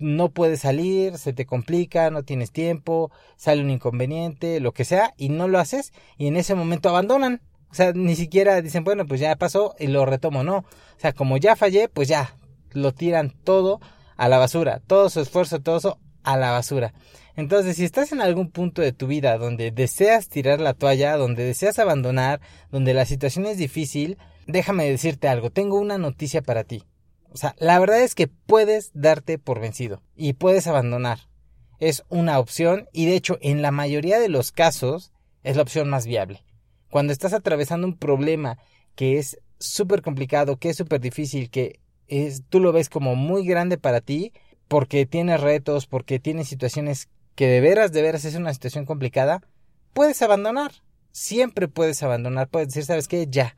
no 0.00 0.30
puedes 0.30 0.60
salir, 0.60 1.18
se 1.18 1.32
te 1.32 1.46
complica, 1.46 2.10
no 2.10 2.24
tienes 2.24 2.50
tiempo, 2.50 3.12
sale 3.36 3.62
un 3.62 3.70
inconveniente, 3.70 4.58
lo 4.58 4.72
que 4.72 4.84
sea, 4.84 5.14
y 5.16 5.28
no 5.28 5.46
lo 5.46 5.58
haces, 5.58 5.92
y 6.16 6.26
en 6.26 6.36
ese 6.36 6.54
momento 6.54 6.88
abandonan. 6.88 7.42
O 7.70 7.74
sea, 7.74 7.92
ni 7.92 8.16
siquiera 8.16 8.60
dicen, 8.62 8.82
bueno, 8.82 9.06
pues 9.06 9.20
ya 9.20 9.36
pasó 9.36 9.76
y 9.78 9.86
lo 9.86 10.04
retomo, 10.04 10.42
no. 10.42 10.56
O 10.56 10.64
sea, 10.96 11.12
como 11.12 11.36
ya 11.36 11.54
fallé, 11.54 11.88
pues 11.88 12.08
ya, 12.08 12.36
lo 12.72 12.92
tiran 12.92 13.30
todo 13.44 13.80
a 14.16 14.28
la 14.28 14.38
basura, 14.38 14.80
todo 14.86 15.08
su 15.10 15.20
esfuerzo, 15.20 15.60
todo 15.60 15.76
eso 15.76 15.98
a 16.24 16.36
la 16.36 16.50
basura. 16.50 16.92
Entonces, 17.36 17.76
si 17.76 17.84
estás 17.84 18.12
en 18.12 18.20
algún 18.20 18.50
punto 18.50 18.82
de 18.82 18.92
tu 18.92 19.06
vida 19.06 19.38
donde 19.38 19.70
deseas 19.70 20.28
tirar 20.28 20.60
la 20.60 20.74
toalla, 20.74 21.16
donde 21.16 21.44
deseas 21.44 21.78
abandonar, 21.78 22.40
donde 22.70 22.92
la 22.92 23.04
situación 23.04 23.46
es 23.46 23.56
difícil, 23.56 24.18
déjame 24.46 24.90
decirte 24.90 25.28
algo, 25.28 25.50
tengo 25.50 25.78
una 25.78 25.96
noticia 25.96 26.42
para 26.42 26.64
ti. 26.64 26.82
O 27.32 27.36
sea, 27.36 27.54
la 27.58 27.78
verdad 27.78 28.00
es 28.00 28.14
que 28.14 28.26
puedes 28.28 28.90
darte 28.92 29.38
por 29.38 29.60
vencido 29.60 30.02
y 30.16 30.34
puedes 30.34 30.66
abandonar. 30.66 31.20
Es 31.78 32.04
una 32.08 32.38
opción 32.38 32.88
y 32.92 33.06
de 33.06 33.16
hecho 33.16 33.38
en 33.40 33.62
la 33.62 33.70
mayoría 33.70 34.18
de 34.18 34.28
los 34.28 34.52
casos 34.52 35.12
es 35.42 35.56
la 35.56 35.62
opción 35.62 35.88
más 35.88 36.06
viable. 36.06 36.44
Cuando 36.90 37.12
estás 37.12 37.32
atravesando 37.32 37.86
un 37.86 37.96
problema 37.96 38.58
que 38.96 39.18
es 39.18 39.38
súper 39.58 40.02
complicado, 40.02 40.56
que 40.56 40.70
es 40.70 40.76
súper 40.76 41.00
difícil, 41.00 41.50
que 41.50 41.80
es, 42.08 42.42
tú 42.48 42.60
lo 42.60 42.72
ves 42.72 42.88
como 42.88 43.14
muy 43.14 43.46
grande 43.46 43.78
para 43.78 44.00
ti, 44.00 44.32
porque 44.66 45.06
tienes 45.06 45.40
retos, 45.40 45.86
porque 45.86 46.18
tienes 46.18 46.48
situaciones 46.48 47.08
que 47.34 47.46
de 47.46 47.60
veras, 47.60 47.92
de 47.92 48.02
veras 48.02 48.24
es 48.24 48.34
una 48.34 48.52
situación 48.52 48.84
complicada, 48.84 49.42
puedes 49.92 50.20
abandonar. 50.22 50.72
Siempre 51.12 51.68
puedes 51.68 52.02
abandonar, 52.02 52.48
puedes 52.48 52.68
decir, 52.68 52.84
¿sabes 52.84 53.08
qué? 53.08 53.26
Ya, 53.28 53.56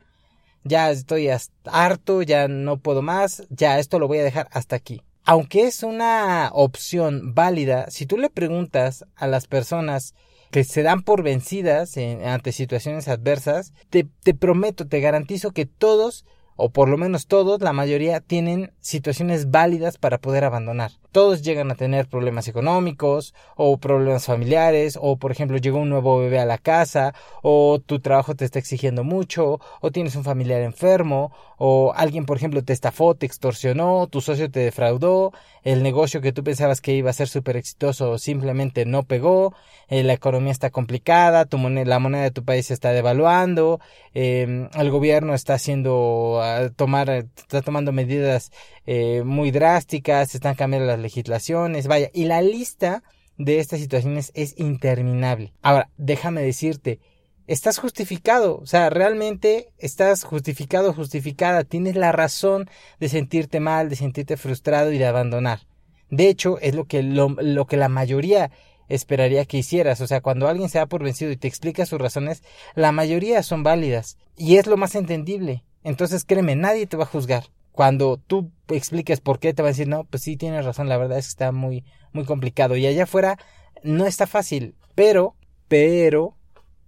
ya 0.63 0.91
estoy 0.91 1.29
harto, 1.65 2.21
ya 2.21 2.47
no 2.47 2.77
puedo 2.77 3.01
más, 3.01 3.43
ya 3.49 3.79
esto 3.79 3.99
lo 3.99 4.07
voy 4.07 4.19
a 4.19 4.23
dejar 4.23 4.47
hasta 4.51 4.75
aquí. 4.75 5.01
Aunque 5.25 5.67
es 5.67 5.83
una 5.83 6.49
opción 6.53 7.33
válida, 7.33 7.89
si 7.89 8.05
tú 8.05 8.17
le 8.17 8.29
preguntas 8.29 9.05
a 9.15 9.27
las 9.27 9.47
personas 9.47 10.15
que 10.51 10.63
se 10.63 10.83
dan 10.83 11.01
por 11.03 11.23
vencidas 11.23 11.95
ante 11.97 12.51
situaciones 12.51 13.07
adversas, 13.07 13.73
te, 13.89 14.07
te 14.23 14.33
prometo, 14.33 14.87
te 14.87 14.99
garantizo 14.99 15.51
que 15.51 15.65
todos 15.65 16.25
o 16.55 16.69
por 16.69 16.89
lo 16.89 16.97
menos 16.97 17.27
todos, 17.27 17.61
la 17.61 17.73
mayoría, 17.73 18.19
tienen 18.19 18.73
situaciones 18.79 19.51
válidas 19.51 19.97
para 19.97 20.19
poder 20.19 20.43
abandonar. 20.43 20.91
Todos 21.13 21.43
llegan 21.43 21.69
a 21.69 21.75
tener 21.75 22.07
problemas 22.07 22.47
económicos 22.47 23.35
o 23.55 23.77
problemas 23.77 24.25
familiares 24.25 24.97
o 24.99 25.17
por 25.17 25.31
ejemplo 25.31 25.57
llegó 25.57 25.77
un 25.77 25.89
nuevo 25.89 26.17
bebé 26.17 26.39
a 26.39 26.45
la 26.45 26.57
casa 26.57 27.13
o 27.43 27.79
tu 27.79 27.99
trabajo 27.99 28.33
te 28.33 28.45
está 28.45 28.57
exigiendo 28.57 29.03
mucho 29.03 29.59
o 29.79 29.91
tienes 29.91 30.15
un 30.15 30.23
familiar 30.23 30.61
enfermo 30.61 31.31
o 31.57 31.93
alguien 31.95 32.25
por 32.25 32.37
ejemplo 32.37 32.63
te 32.63 32.73
estafó, 32.73 33.13
te 33.13 33.27
extorsionó, 33.27 34.07
tu 34.07 34.21
socio 34.21 34.49
te 34.49 34.61
defraudó, 34.61 35.33
el 35.61 35.83
negocio 35.83 36.19
que 36.19 36.33
tú 36.33 36.43
pensabas 36.43 36.81
que 36.81 36.93
iba 36.95 37.11
a 37.11 37.13
ser 37.13 37.27
súper 37.27 37.57
exitoso 37.57 38.17
simplemente 38.17 38.85
no 38.85 39.03
pegó, 39.03 39.53
eh, 39.89 40.01
la 40.01 40.13
economía 40.13 40.51
está 40.51 40.71
complicada, 40.71 41.45
tu 41.45 41.59
moneda, 41.59 41.85
la 41.85 41.99
moneda 41.99 42.23
de 42.23 42.31
tu 42.31 42.43
país 42.43 42.65
se 42.65 42.73
está 42.73 42.91
devaluando, 42.91 43.79
eh, 44.15 44.67
el 44.73 44.89
gobierno 44.89 45.35
está 45.35 45.53
haciendo 45.53 46.41
tomar, 46.75 47.09
está 47.09 47.61
tomando 47.61 47.91
medidas 47.91 48.51
eh, 48.85 49.23
muy 49.23 49.51
drásticas, 49.51 50.35
están 50.35 50.55
cambiando 50.55 50.87
las 50.87 50.99
legislaciones, 51.03 51.87
vaya, 51.87 52.09
y 52.13 52.25
la 52.25 52.41
lista 52.41 53.03
de 53.37 53.59
estas 53.59 53.79
situaciones 53.79 54.31
es 54.33 54.55
interminable. 54.57 55.53
Ahora, 55.61 55.89
déjame 55.97 56.41
decirte, 56.41 56.99
estás 57.47 57.77
justificado, 57.77 58.57
o 58.57 58.65
sea, 58.65 58.89
realmente 58.89 59.69
estás 59.77 60.23
justificado, 60.23 60.93
justificada, 60.93 61.63
tienes 61.63 61.95
la 61.95 62.11
razón 62.11 62.69
de 62.99 63.09
sentirte 63.09 63.59
mal, 63.59 63.89
de 63.89 63.95
sentirte 63.95 64.37
frustrado 64.37 64.91
y 64.91 64.97
de 64.97 65.05
abandonar. 65.05 65.61
De 66.09 66.29
hecho, 66.29 66.59
es 66.59 66.75
lo 66.75 66.85
que, 66.85 67.01
lo, 67.01 67.65
que 67.65 67.77
la 67.77 67.89
mayoría 67.89 68.51
esperaría 68.87 69.45
que 69.45 69.57
hicieras. 69.57 69.99
O 69.99 70.07
sea, 70.07 70.21
cuando 70.21 70.47
alguien 70.47 70.69
se 70.69 70.77
da 70.77 70.85
por 70.85 71.03
vencido 71.03 71.31
y 71.31 71.37
te 71.37 71.47
explica 71.47 71.87
sus 71.87 71.99
razones, 71.99 72.43
la 72.75 72.91
mayoría 72.91 73.41
son 73.41 73.63
válidas. 73.63 74.17
Y 74.37 74.57
es 74.57 74.67
lo 74.67 74.77
más 74.77 74.93
entendible. 74.93 75.63
Entonces 75.83 76.23
créeme, 76.23 76.55
nadie 76.55 76.85
te 76.85 76.97
va 76.97 77.03
a 77.03 77.07
juzgar. 77.07 77.45
Cuando 77.73 78.17
tú 78.17 78.51
expliques 78.69 79.19
por 79.19 79.39
qué, 79.39 79.53
te 79.53 79.61
va 79.61 79.69
a 79.69 79.71
decir, 79.71 79.87
no, 79.87 80.05
pues 80.05 80.23
sí, 80.23 80.37
tienes 80.37 80.63
razón, 80.63 80.87
la 80.87 80.97
verdad 80.97 81.17
es 81.17 81.25
que 81.25 81.31
está 81.31 81.51
muy, 81.51 81.83
muy 82.13 82.23
complicado. 82.23 82.77
Y 82.77 82.85
allá 82.85 83.03
afuera 83.03 83.37
no 83.83 84.05
está 84.05 84.27
fácil, 84.27 84.75
pero, 84.95 85.35
pero, 85.67 86.37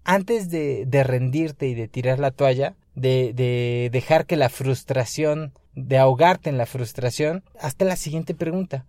antes 0.04 0.50
de, 0.50 0.86
de 0.86 1.04
rendirte 1.04 1.68
y 1.68 1.74
de 1.74 1.88
tirar 1.88 2.20
la 2.20 2.32
toalla, 2.32 2.76
de, 2.94 3.34
de 3.34 3.90
dejar 3.92 4.28
que 4.28 4.38
la 4.38 4.50
frustración, 4.50 5.54
de 5.74 5.98
ahogarte 5.98 6.50
en 6.50 6.58
la 6.58 6.68
frustración, 6.68 7.44
hasta 7.60 7.84
la 7.84 7.96
siguiente 7.96 8.36
pregunta. 8.36 8.86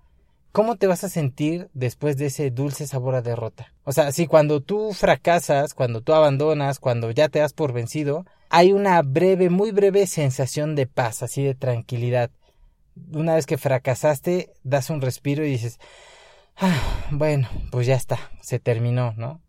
¿Cómo 0.56 0.76
te 0.76 0.86
vas 0.86 1.04
a 1.04 1.10
sentir 1.10 1.68
después 1.74 2.16
de 2.16 2.24
ese 2.28 2.50
dulce 2.50 2.86
sabor 2.86 3.14
a 3.14 3.20
derrota? 3.20 3.74
O 3.84 3.92
sea, 3.92 4.10
si 4.10 4.26
cuando 4.26 4.62
tú 4.62 4.94
fracasas, 4.94 5.74
cuando 5.74 6.00
tú 6.00 6.14
abandonas, 6.14 6.78
cuando 6.78 7.10
ya 7.10 7.28
te 7.28 7.40
das 7.40 7.52
por 7.52 7.74
vencido, 7.74 8.24
hay 8.48 8.72
una 8.72 9.02
breve, 9.02 9.50
muy 9.50 9.70
breve 9.70 10.06
sensación 10.06 10.74
de 10.74 10.86
paz, 10.86 11.22
así 11.22 11.44
de 11.44 11.54
tranquilidad. 11.54 12.30
Una 13.12 13.34
vez 13.34 13.44
que 13.44 13.58
fracasaste, 13.58 14.54
das 14.64 14.88
un 14.88 15.02
respiro 15.02 15.44
y 15.44 15.50
dices, 15.50 15.78
ah, 16.56 17.06
bueno, 17.10 17.50
pues 17.70 17.86
ya 17.86 17.94
está, 17.94 18.18
se 18.40 18.58
terminó, 18.58 19.12
¿no? 19.14 19.42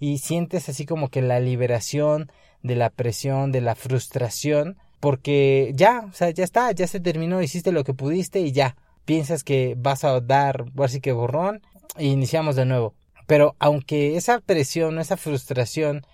Y 0.00 0.18
sientes 0.18 0.68
así 0.68 0.84
como 0.84 1.10
que 1.10 1.22
la 1.22 1.38
liberación 1.38 2.32
de 2.64 2.74
la 2.74 2.90
presión, 2.90 3.52
de 3.52 3.60
la 3.60 3.76
frustración, 3.76 4.78
porque 4.98 5.70
ya, 5.76 6.08
o 6.10 6.12
sea, 6.12 6.30
ya 6.30 6.42
está, 6.42 6.72
ya 6.72 6.88
se 6.88 6.98
terminó, 6.98 7.40
hiciste 7.40 7.70
lo 7.70 7.84
que 7.84 7.94
pudiste 7.94 8.40
y 8.40 8.50
ya. 8.50 8.74
Piensas 9.10 9.42
que 9.42 9.74
vas 9.76 10.04
a 10.04 10.20
dar, 10.20 10.66
así 10.78 11.00
que 11.00 11.10
borrón, 11.10 11.62
e 11.96 12.06
iniciamos 12.06 12.54
de 12.54 12.64
nuevo. 12.64 12.94
Pero 13.26 13.56
aunque 13.58 14.16
esa 14.16 14.38
presión, 14.38 15.00
esa 15.00 15.16
frustración 15.16 16.06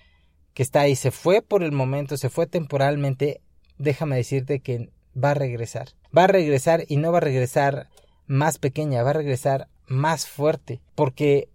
que 0.54 0.62
está 0.62 0.80
ahí 0.80 0.96
se 0.96 1.10
fue 1.10 1.42
por 1.42 1.62
el 1.62 1.72
momento, 1.72 2.16
se 2.16 2.30
fue 2.30 2.46
temporalmente, 2.46 3.42
déjame 3.76 4.16
decirte 4.16 4.60
que 4.60 4.88
va 5.14 5.32
a 5.32 5.34
regresar. 5.34 5.90
Va 6.16 6.24
a 6.24 6.28
regresar 6.28 6.84
y 6.88 6.96
no 6.96 7.12
va 7.12 7.18
a 7.18 7.20
regresar 7.20 7.90
más 8.26 8.56
pequeña, 8.56 9.02
va 9.02 9.10
a 9.10 9.20
regresar 9.20 9.68
más 9.86 10.26
fuerte, 10.26 10.80
porque 10.94 11.50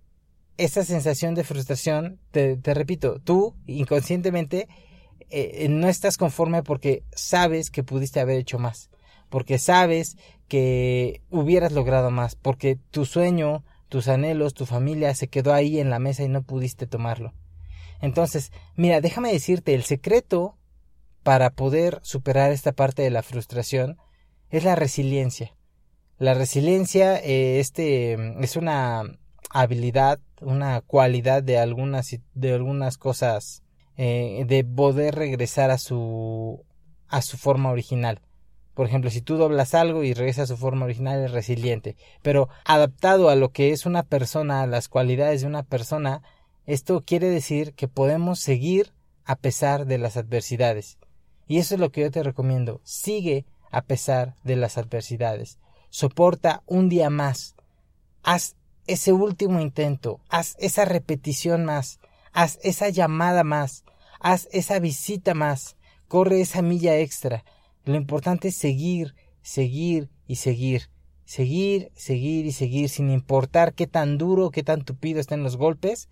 esa 0.58 0.86
sensación 0.86 1.34
de 1.34 1.44
frustración, 1.44 2.20
te, 2.30 2.60
repito, 2.66 3.20
tú 3.20 3.56
inconscientemente 3.66 4.68
eh, 5.32 5.66
no 5.72 5.90
estás 5.90 6.18
conforme 6.18 6.62
porque 6.62 7.02
sabes 7.16 7.72
que 7.72 7.82
pudiste 7.82 8.20
haber 8.20 8.38
hecho 8.38 8.60
más, 8.60 8.92
porque 9.32 9.58
sabes 9.58 10.18
que 10.48 11.22
hubieras 11.32 11.72
logrado 11.72 12.12
más, 12.12 12.36
porque 12.36 12.78
tu 12.92 13.06
sueño, 13.06 13.64
tus 13.88 14.10
anhelos, 14.10 14.54
tu 14.54 14.66
familia 14.66 15.16
se 15.16 15.30
quedó 15.30 15.54
ahí 15.54 15.80
en 15.80 15.90
la 15.90 15.98
mesa 15.98 16.24
y 16.24 16.28
no 16.28 16.44
pudiste 16.44 16.86
tomarlo. 16.86 17.34
Entonces, 18.02 18.52
mira, 18.76 19.00
déjame 19.00 19.32
decirte, 19.32 19.74
el 19.74 19.84
secreto 19.84 20.58
para 21.24 21.52
poder 21.52 22.00
superar 22.04 22.52
esta 22.52 22.74
parte 22.74 23.02
de 23.02 23.12
la 23.12 23.24
frustración 23.24 23.98
es 24.50 24.66
la 24.66 24.76
resiliencia. 24.76 25.56
La 26.18 26.34
resiliencia 26.34 27.18
eh, 27.18 27.60
este, 27.60 28.44
es 28.44 28.58
una 28.58 29.04
habilidad, 29.50 30.20
una 30.42 30.82
cualidad 30.82 31.44
de 31.44 31.58
algunas, 31.58 32.18
de 32.34 32.54
algunas 32.54 32.98
cosas, 32.98 33.64
eh, 33.96 34.44
de 34.48 34.66
poder 34.66 35.16
regresar 35.16 35.72
a 35.72 35.78
su, 35.78 36.66
a 37.08 37.22
su 37.22 37.38
forma 37.38 37.72
original. 37.72 38.20
Por 38.74 38.88
ejemplo, 38.88 39.10
si 39.10 39.22
tú 39.22 39.38
doblas 39.38 39.74
algo 39.74 40.04
y 40.04 40.14
regresa 40.14 40.44
a 40.44 40.48
su 40.48 40.58
forma 40.58 40.86
original, 40.86 41.24
es 41.24 41.32
resiliente. 41.32 41.98
Pero 42.22 42.50
adaptado 42.66 43.30
a 43.30 43.36
lo 43.36 43.50
que 43.50 43.72
es 43.72 43.86
una 43.86 44.04
persona, 44.04 44.62
a 44.62 44.68
las 44.68 44.88
cualidades 44.88 45.42
de 45.42 45.48
una 45.48 45.64
persona, 45.64 46.22
esto 46.66 47.04
quiere 47.06 47.30
decir 47.30 47.74
que 47.74 47.88
podemos 47.88 48.40
seguir 48.40 48.94
a 49.26 49.36
pesar 49.36 49.86
de 49.86 49.98
las 49.98 50.18
adversidades. 50.18 50.98
Y 51.48 51.58
eso 51.58 51.76
es 51.76 51.82
lo 51.82 51.92
que 51.92 52.02
yo 52.02 52.12
te 52.12 52.24
recomiendo. 52.24 52.80
Sigue 52.84 53.46
a 53.72 53.82
pesar 53.82 54.36
de 54.44 54.56
las 54.56 54.78
adversidades. 54.78 55.60
Soporta 55.90 56.64
un 56.66 56.88
día 56.88 57.10
más. 57.10 57.56
Haz 58.24 58.56
ese 58.88 59.12
último 59.12 59.60
intento. 59.60 60.22
Haz 60.30 60.56
esa 60.60 60.86
repetición 60.86 61.66
más. 61.66 62.00
Haz 62.32 62.60
esa 62.64 62.90
llamada 62.90 63.44
más. 63.44 63.84
Haz 64.20 64.48
esa 64.52 64.80
visita 64.80 65.34
más. 65.34 65.76
Corre 66.08 66.42
esa 66.42 66.62
milla 66.62 66.98
extra. 66.98 67.44
Lo 67.86 67.96
importante 67.96 68.50
es 68.50 68.56
seguir, 68.56 69.16
seguir 69.42 70.10
y 70.28 70.36
seguir. 70.36 70.90
seguir, 71.26 71.92
seguir 71.96 72.46
y 72.46 72.52
seguir 72.52 72.90
sin 72.90 73.10
importar 73.10 73.74
qué 73.74 73.88
tan 73.88 74.18
duro, 74.18 74.52
qué 74.52 74.64
tan 74.64 74.84
tupido 74.84 75.20
estén 75.22 75.44
los 75.44 75.56
golpes. 75.56 76.10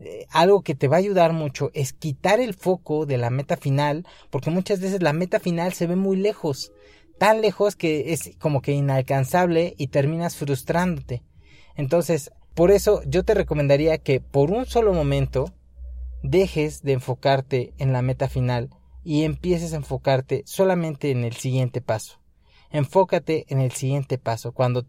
Eh, 0.00 0.26
algo 0.30 0.62
que 0.62 0.74
te 0.74 0.88
va 0.88 0.96
a 0.96 0.98
ayudar 0.98 1.32
mucho 1.32 1.70
es 1.72 1.92
quitar 1.92 2.40
el 2.40 2.52
foco 2.52 3.06
de 3.06 3.16
la 3.16 3.30
meta 3.30 3.56
final, 3.56 4.04
porque 4.28 4.50
muchas 4.50 4.80
veces 4.80 5.02
la 5.02 5.12
meta 5.12 5.40
final 5.40 5.72
se 5.72 5.86
ve 5.86 5.96
muy 5.96 6.16
lejos, 6.16 6.72
tan 7.18 7.40
lejos 7.40 7.76
que 7.76 8.12
es 8.12 8.32
como 8.38 8.60
que 8.60 8.72
inalcanzable 8.72 9.74
y 9.78 9.86
terminas 9.86 10.36
frustrándote. 10.36 11.22
Entonces, 11.76 12.30
por 12.54 12.70
eso 12.70 13.02
yo 13.06 13.22
te 13.22 13.34
recomendaría 13.34 13.98
que 13.98 14.20
por 14.20 14.50
un 14.50 14.66
solo 14.66 14.92
momento 14.92 15.52
dejes 16.22 16.82
de 16.82 16.92
enfocarte 16.92 17.72
en 17.78 17.92
la 17.92 18.02
meta 18.02 18.28
final 18.28 18.70
y 19.06 19.22
empieces 19.22 19.72
a 19.72 19.76
enfocarte 19.76 20.42
solamente 20.46 21.12
en 21.12 21.22
el 21.22 21.34
siguiente 21.34 21.80
paso. 21.80 22.18
Enfócate 22.72 23.46
en 23.48 23.60
el 23.60 23.70
siguiente 23.70 24.18
paso. 24.18 24.50
Cuando, 24.50 24.84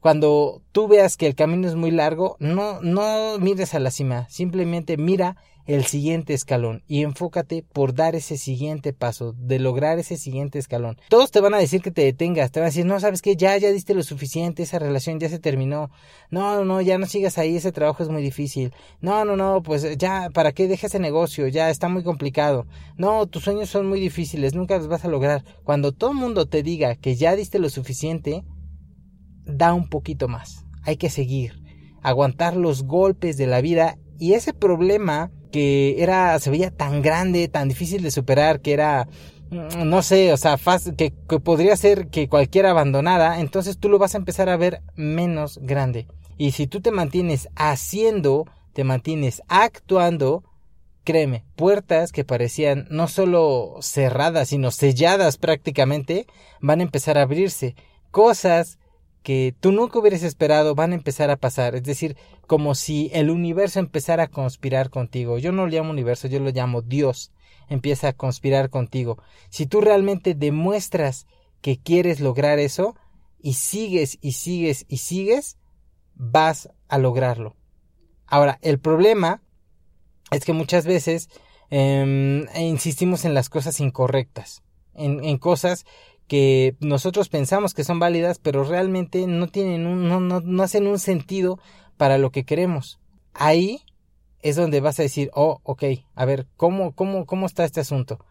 cuando 0.00 0.60
tú 0.72 0.88
veas 0.88 1.16
que 1.16 1.26
el 1.26 1.34
camino 1.34 1.66
es 1.66 1.74
muy 1.74 1.90
largo, 1.90 2.36
no, 2.38 2.82
no 2.82 3.38
mires 3.38 3.72
a 3.74 3.80
la 3.80 3.90
cima, 3.90 4.28
simplemente 4.28 4.98
mira 4.98 5.38
el 5.66 5.84
siguiente 5.84 6.34
escalón 6.34 6.82
y 6.88 7.02
enfócate 7.02 7.64
por 7.72 7.94
dar 7.94 8.14
ese 8.14 8.36
siguiente 8.36 8.92
paso, 8.92 9.32
de 9.32 9.58
lograr 9.58 9.98
ese 9.98 10.16
siguiente 10.16 10.58
escalón. 10.58 10.98
Todos 11.08 11.30
te 11.30 11.40
van 11.40 11.54
a 11.54 11.58
decir 11.58 11.82
que 11.82 11.90
te 11.90 12.02
detengas, 12.02 12.50
te 12.50 12.60
van 12.60 12.66
a 12.66 12.70
decir, 12.70 12.84
no, 12.84 12.98
sabes 12.98 13.22
que 13.22 13.36
ya, 13.36 13.56
ya 13.56 13.70
diste 13.70 13.94
lo 13.94 14.02
suficiente, 14.02 14.62
esa 14.62 14.78
relación 14.78 15.20
ya 15.20 15.28
se 15.28 15.38
terminó, 15.38 15.90
no, 16.30 16.56
no, 16.56 16.64
no, 16.64 16.80
ya 16.80 16.98
no 16.98 17.06
sigas 17.06 17.38
ahí, 17.38 17.56
ese 17.56 17.72
trabajo 17.72 18.02
es 18.02 18.08
muy 18.08 18.22
difícil, 18.22 18.72
no, 19.00 19.24
no, 19.24 19.36
no, 19.36 19.62
pues 19.62 19.96
ya, 19.96 20.30
¿para 20.32 20.52
qué 20.52 20.66
dejas 20.66 20.92
ese 20.92 20.98
negocio? 20.98 21.46
Ya 21.48 21.70
está 21.70 21.88
muy 21.88 22.02
complicado, 22.02 22.66
no, 22.96 23.26
tus 23.26 23.44
sueños 23.44 23.70
son 23.70 23.88
muy 23.88 24.00
difíciles, 24.00 24.54
nunca 24.54 24.78
los 24.78 24.88
vas 24.88 25.04
a 25.04 25.08
lograr. 25.08 25.44
Cuando 25.64 25.92
todo 25.92 26.10
el 26.10 26.16
mundo 26.16 26.46
te 26.46 26.62
diga 26.62 26.96
que 26.96 27.14
ya 27.14 27.36
diste 27.36 27.58
lo 27.58 27.68
suficiente, 27.68 28.44
da 29.44 29.74
un 29.74 29.88
poquito 29.88 30.28
más, 30.28 30.64
hay 30.82 30.96
que 30.96 31.10
seguir, 31.10 31.62
aguantar 32.02 32.56
los 32.56 32.82
golpes 32.82 33.36
de 33.36 33.46
la 33.46 33.60
vida 33.60 33.96
y 34.18 34.34
ese 34.34 34.52
problema 34.52 35.30
que 35.52 36.02
era, 36.02 36.38
se 36.40 36.50
veía 36.50 36.70
tan 36.72 37.02
grande, 37.02 37.46
tan 37.46 37.68
difícil 37.68 38.02
de 38.02 38.10
superar, 38.10 38.60
que 38.60 38.72
era, 38.72 39.06
mm, 39.50 39.88
no 39.88 40.02
sé, 40.02 40.32
o 40.32 40.36
sea, 40.36 40.58
fácil, 40.58 40.96
que, 40.96 41.12
que 41.28 41.38
podría 41.38 41.76
ser 41.76 42.08
que 42.08 42.28
cualquiera 42.28 42.70
abandonara, 42.70 43.38
entonces 43.38 43.78
tú 43.78 43.88
lo 43.88 43.98
vas 43.98 44.14
a 44.14 44.18
empezar 44.18 44.48
a 44.48 44.56
ver 44.56 44.82
menos 44.96 45.58
grande. 45.62 46.08
Y 46.38 46.52
si 46.52 46.66
tú 46.66 46.80
te 46.80 46.90
mantienes 46.90 47.48
haciendo, 47.54 48.46
te 48.72 48.82
mantienes 48.82 49.42
actuando, 49.46 50.42
créeme, 51.04 51.44
puertas 51.56 52.12
que 52.12 52.24
parecían 52.24 52.86
no 52.90 53.08
solo 53.08 53.76
cerradas, 53.80 54.48
sino 54.48 54.70
selladas 54.70 55.36
prácticamente, 55.36 56.26
van 56.60 56.80
a 56.80 56.84
empezar 56.84 57.18
a 57.18 57.22
abrirse. 57.22 57.76
Cosas 58.10 58.78
que 59.22 59.54
tú 59.60 59.72
nunca 59.72 59.98
hubieras 59.98 60.22
esperado 60.22 60.74
van 60.74 60.92
a 60.92 60.96
empezar 60.96 61.30
a 61.30 61.36
pasar. 61.36 61.74
Es 61.74 61.84
decir, 61.84 62.16
como 62.46 62.74
si 62.74 63.10
el 63.12 63.30
universo 63.30 63.78
empezara 63.80 64.24
a 64.24 64.30
conspirar 64.30 64.90
contigo. 64.90 65.38
Yo 65.38 65.52
no 65.52 65.66
lo 65.66 65.72
llamo 65.72 65.90
universo, 65.90 66.28
yo 66.28 66.40
lo 66.40 66.50
llamo 66.50 66.82
Dios. 66.82 67.32
Empieza 67.68 68.08
a 68.08 68.12
conspirar 68.12 68.70
contigo. 68.70 69.18
Si 69.48 69.66
tú 69.66 69.80
realmente 69.80 70.34
demuestras 70.34 71.26
que 71.60 71.78
quieres 71.78 72.20
lograr 72.20 72.58
eso 72.58 72.96
y 73.40 73.54
sigues 73.54 74.18
y 74.20 74.32
sigues 74.32 74.84
y 74.88 74.98
sigues, 74.98 75.56
vas 76.14 76.68
a 76.88 76.98
lograrlo. 76.98 77.56
Ahora, 78.26 78.58
el 78.62 78.78
problema 78.78 79.42
es 80.30 80.44
que 80.44 80.52
muchas 80.52 80.86
veces 80.86 81.28
em, 81.70 82.46
insistimos 82.58 83.24
en 83.24 83.34
las 83.34 83.48
cosas 83.48 83.78
incorrectas, 83.80 84.62
en, 84.94 85.24
en 85.24 85.38
cosas 85.38 85.84
que 86.28 86.76
nosotros 86.80 87.28
pensamos 87.28 87.74
que 87.74 87.84
son 87.84 87.98
válidas, 87.98 88.38
pero 88.38 88.64
realmente 88.64 89.26
no 89.26 89.48
tienen 89.48 89.86
un, 89.86 90.08
no, 90.08 90.20
no, 90.20 90.40
no 90.40 90.62
hacen 90.62 90.86
un 90.86 90.98
sentido 90.98 91.58
para 91.96 92.18
lo 92.18 92.30
que 92.30 92.44
queremos. 92.44 93.00
Ahí 93.34 93.82
es 94.40 94.56
donde 94.56 94.80
vas 94.80 94.98
a 94.98 95.02
decir, 95.02 95.30
oh, 95.34 95.60
ok, 95.62 95.84
a 96.14 96.24
ver, 96.24 96.46
¿cómo, 96.56 96.92
cómo, 96.92 97.26
cómo 97.26 97.46
está 97.46 97.64
este 97.64 97.80
asunto? 97.80 98.24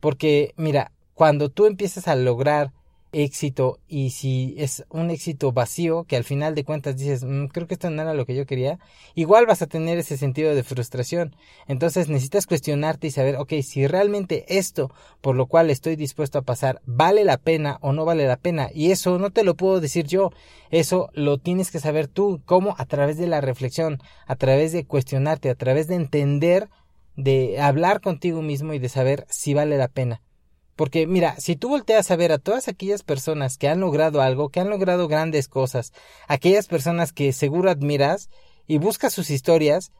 Porque, 0.00 0.54
mira, 0.56 0.92
cuando 1.14 1.50
tú 1.50 1.66
empiezas 1.66 2.08
a 2.08 2.16
lograr 2.16 2.72
éxito 3.12 3.78
y 3.88 4.10
si 4.10 4.54
es 4.58 4.84
un 4.90 5.10
éxito 5.10 5.52
vacío 5.52 6.04
que 6.04 6.16
al 6.16 6.24
final 6.24 6.54
de 6.54 6.64
cuentas 6.64 6.96
dices 6.96 7.24
mm, 7.24 7.46
creo 7.46 7.66
que 7.66 7.74
esto 7.74 7.90
no 7.90 8.02
era 8.02 8.14
lo 8.14 8.26
que 8.26 8.34
yo 8.34 8.46
quería 8.46 8.78
igual 9.14 9.46
vas 9.46 9.62
a 9.62 9.66
tener 9.66 9.98
ese 9.98 10.16
sentido 10.16 10.54
de 10.54 10.62
frustración. 10.62 11.34
Entonces 11.66 12.08
necesitas 12.08 12.46
cuestionarte 12.46 13.06
y 13.06 13.10
saber 13.10 13.36
ok 13.36 13.54
si 13.62 13.86
realmente 13.86 14.44
esto 14.48 14.90
por 15.20 15.36
lo 15.36 15.46
cual 15.46 15.70
estoy 15.70 15.96
dispuesto 15.96 16.38
a 16.38 16.42
pasar 16.42 16.80
vale 16.84 17.24
la 17.24 17.38
pena 17.38 17.78
o 17.80 17.92
no 17.92 18.04
vale 18.04 18.26
la 18.26 18.36
pena 18.36 18.68
y 18.72 18.90
eso 18.90 19.18
no 19.18 19.30
te 19.30 19.44
lo 19.44 19.54
puedo 19.54 19.80
decir 19.80 20.06
yo 20.06 20.30
eso 20.70 21.10
lo 21.14 21.38
tienes 21.38 21.70
que 21.70 21.80
saber 21.80 22.08
tú 22.08 22.42
cómo 22.44 22.74
a 22.78 22.84
través 22.84 23.16
de 23.16 23.26
la 23.26 23.40
reflexión 23.40 23.98
a 24.26 24.36
través 24.36 24.72
de 24.72 24.84
cuestionarte 24.84 25.50
a 25.50 25.54
través 25.54 25.88
de 25.88 25.94
entender 25.94 26.68
de 27.16 27.60
hablar 27.60 28.00
contigo 28.00 28.42
mismo 28.42 28.74
y 28.74 28.78
de 28.78 28.88
saber 28.88 29.26
si 29.28 29.54
vale 29.54 29.76
la 29.76 29.88
pena 29.88 30.20
porque 30.78 31.08
mira, 31.08 31.34
si 31.40 31.56
tú 31.56 31.70
volteas 31.70 32.12
a 32.12 32.16
ver 32.16 32.30
a 32.30 32.38
todas 32.38 32.68
aquellas 32.68 33.02
personas 33.02 33.58
que 33.58 33.66
han 33.66 33.80
logrado 33.80 34.22
algo, 34.22 34.50
que 34.50 34.60
han 34.60 34.70
logrado 34.70 35.08
grandes 35.08 35.48
cosas, 35.48 35.92
aquellas 36.28 36.68
personas 36.68 37.12
que 37.12 37.32
seguro 37.32 37.68
admiras 37.68 38.30
y 38.68 38.78
buscas 38.78 39.12
sus 39.12 39.28
historias, 39.28 39.90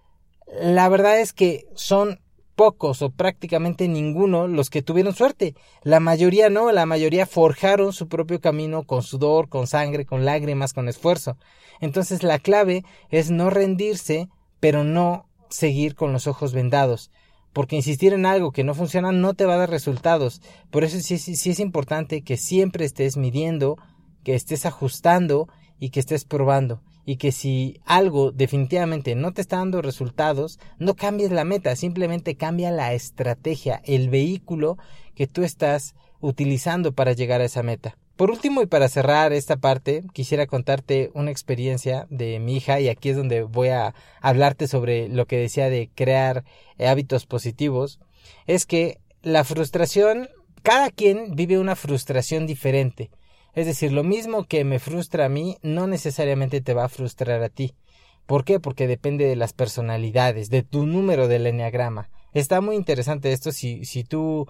la 0.46 0.88
verdad 0.88 1.18
es 1.18 1.32
que 1.32 1.66
son 1.74 2.20
pocos 2.54 3.02
o 3.02 3.10
prácticamente 3.10 3.88
ninguno 3.88 4.46
los 4.46 4.70
que 4.70 4.82
tuvieron 4.82 5.16
suerte. 5.16 5.56
La 5.82 5.98
mayoría 5.98 6.48
no, 6.48 6.70
la 6.70 6.86
mayoría 6.86 7.26
forjaron 7.26 7.92
su 7.92 8.06
propio 8.06 8.40
camino 8.40 8.84
con 8.84 9.02
sudor, 9.02 9.48
con 9.48 9.66
sangre, 9.66 10.06
con 10.06 10.24
lágrimas, 10.24 10.74
con 10.74 10.88
esfuerzo. 10.88 11.36
Entonces 11.80 12.22
la 12.22 12.38
clave 12.38 12.84
es 13.10 13.32
no 13.32 13.50
rendirse, 13.50 14.28
pero 14.60 14.84
no 14.84 15.26
seguir 15.50 15.96
con 15.96 16.12
los 16.12 16.28
ojos 16.28 16.52
vendados 16.52 17.10
porque 17.58 17.74
insistir 17.74 18.12
en 18.12 18.24
algo 18.24 18.52
que 18.52 18.62
no 18.62 18.72
funciona 18.72 19.10
no 19.10 19.34
te 19.34 19.44
va 19.44 19.54
a 19.54 19.58
dar 19.58 19.68
resultados. 19.68 20.40
Por 20.70 20.84
eso 20.84 21.00
sí, 21.00 21.18
sí, 21.18 21.50
es 21.50 21.58
importante 21.58 22.22
que 22.22 22.36
siempre 22.36 22.84
estés 22.84 23.16
midiendo, 23.16 23.76
que 24.22 24.36
estés 24.36 24.64
ajustando 24.64 25.48
y 25.80 25.90
que 25.90 25.98
estés 25.98 26.24
probando. 26.24 26.82
Y 27.04 27.16
que 27.16 27.32
si 27.32 27.80
algo 27.84 28.30
definitivamente 28.30 29.16
no 29.16 29.32
te 29.32 29.40
está 29.40 29.56
dando 29.56 29.82
resultados, 29.82 30.60
no 30.78 30.94
cambies 30.94 31.32
la 31.32 31.42
meta, 31.42 31.74
simplemente 31.74 32.36
cambia 32.36 32.70
la 32.70 32.92
estrategia, 32.92 33.82
el 33.84 34.08
vehículo 34.08 34.78
que 35.16 35.26
tú 35.26 35.42
estás 35.42 35.96
utilizando 36.20 36.92
para 36.92 37.12
llegar 37.12 37.40
a 37.40 37.46
esa 37.46 37.64
meta. 37.64 37.98
Por 38.18 38.32
último 38.32 38.62
y 38.62 38.66
para 38.66 38.88
cerrar 38.88 39.32
esta 39.32 39.58
parte, 39.58 40.02
quisiera 40.12 40.48
contarte 40.48 41.12
una 41.14 41.30
experiencia 41.30 42.08
de 42.10 42.40
mi 42.40 42.56
hija 42.56 42.80
y 42.80 42.88
aquí 42.88 43.10
es 43.10 43.16
donde 43.16 43.44
voy 43.44 43.68
a 43.68 43.94
hablarte 44.20 44.66
sobre 44.66 45.08
lo 45.08 45.26
que 45.26 45.38
decía 45.38 45.70
de 45.70 45.88
crear 45.94 46.42
hábitos 46.80 47.26
positivos. 47.26 48.00
Es 48.48 48.66
que 48.66 48.98
la 49.22 49.44
frustración, 49.44 50.28
cada 50.64 50.90
quien 50.90 51.36
vive 51.36 51.60
una 51.60 51.76
frustración 51.76 52.48
diferente. 52.48 53.12
Es 53.54 53.66
decir, 53.66 53.92
lo 53.92 54.02
mismo 54.02 54.42
que 54.46 54.64
me 54.64 54.80
frustra 54.80 55.26
a 55.26 55.28
mí, 55.28 55.56
no 55.62 55.86
necesariamente 55.86 56.60
te 56.60 56.74
va 56.74 56.86
a 56.86 56.88
frustrar 56.88 57.40
a 57.44 57.50
ti. 57.50 57.76
¿Por 58.26 58.44
qué? 58.44 58.58
Porque 58.58 58.88
depende 58.88 59.26
de 59.26 59.36
las 59.36 59.52
personalidades, 59.52 60.50
de 60.50 60.64
tu 60.64 60.86
número 60.86 61.28
del 61.28 61.46
enneagrama. 61.46 62.10
Está 62.34 62.60
muy 62.60 62.74
interesante 62.74 63.32
esto 63.32 63.52
si, 63.52 63.84
si 63.84 64.02
tú 64.02 64.48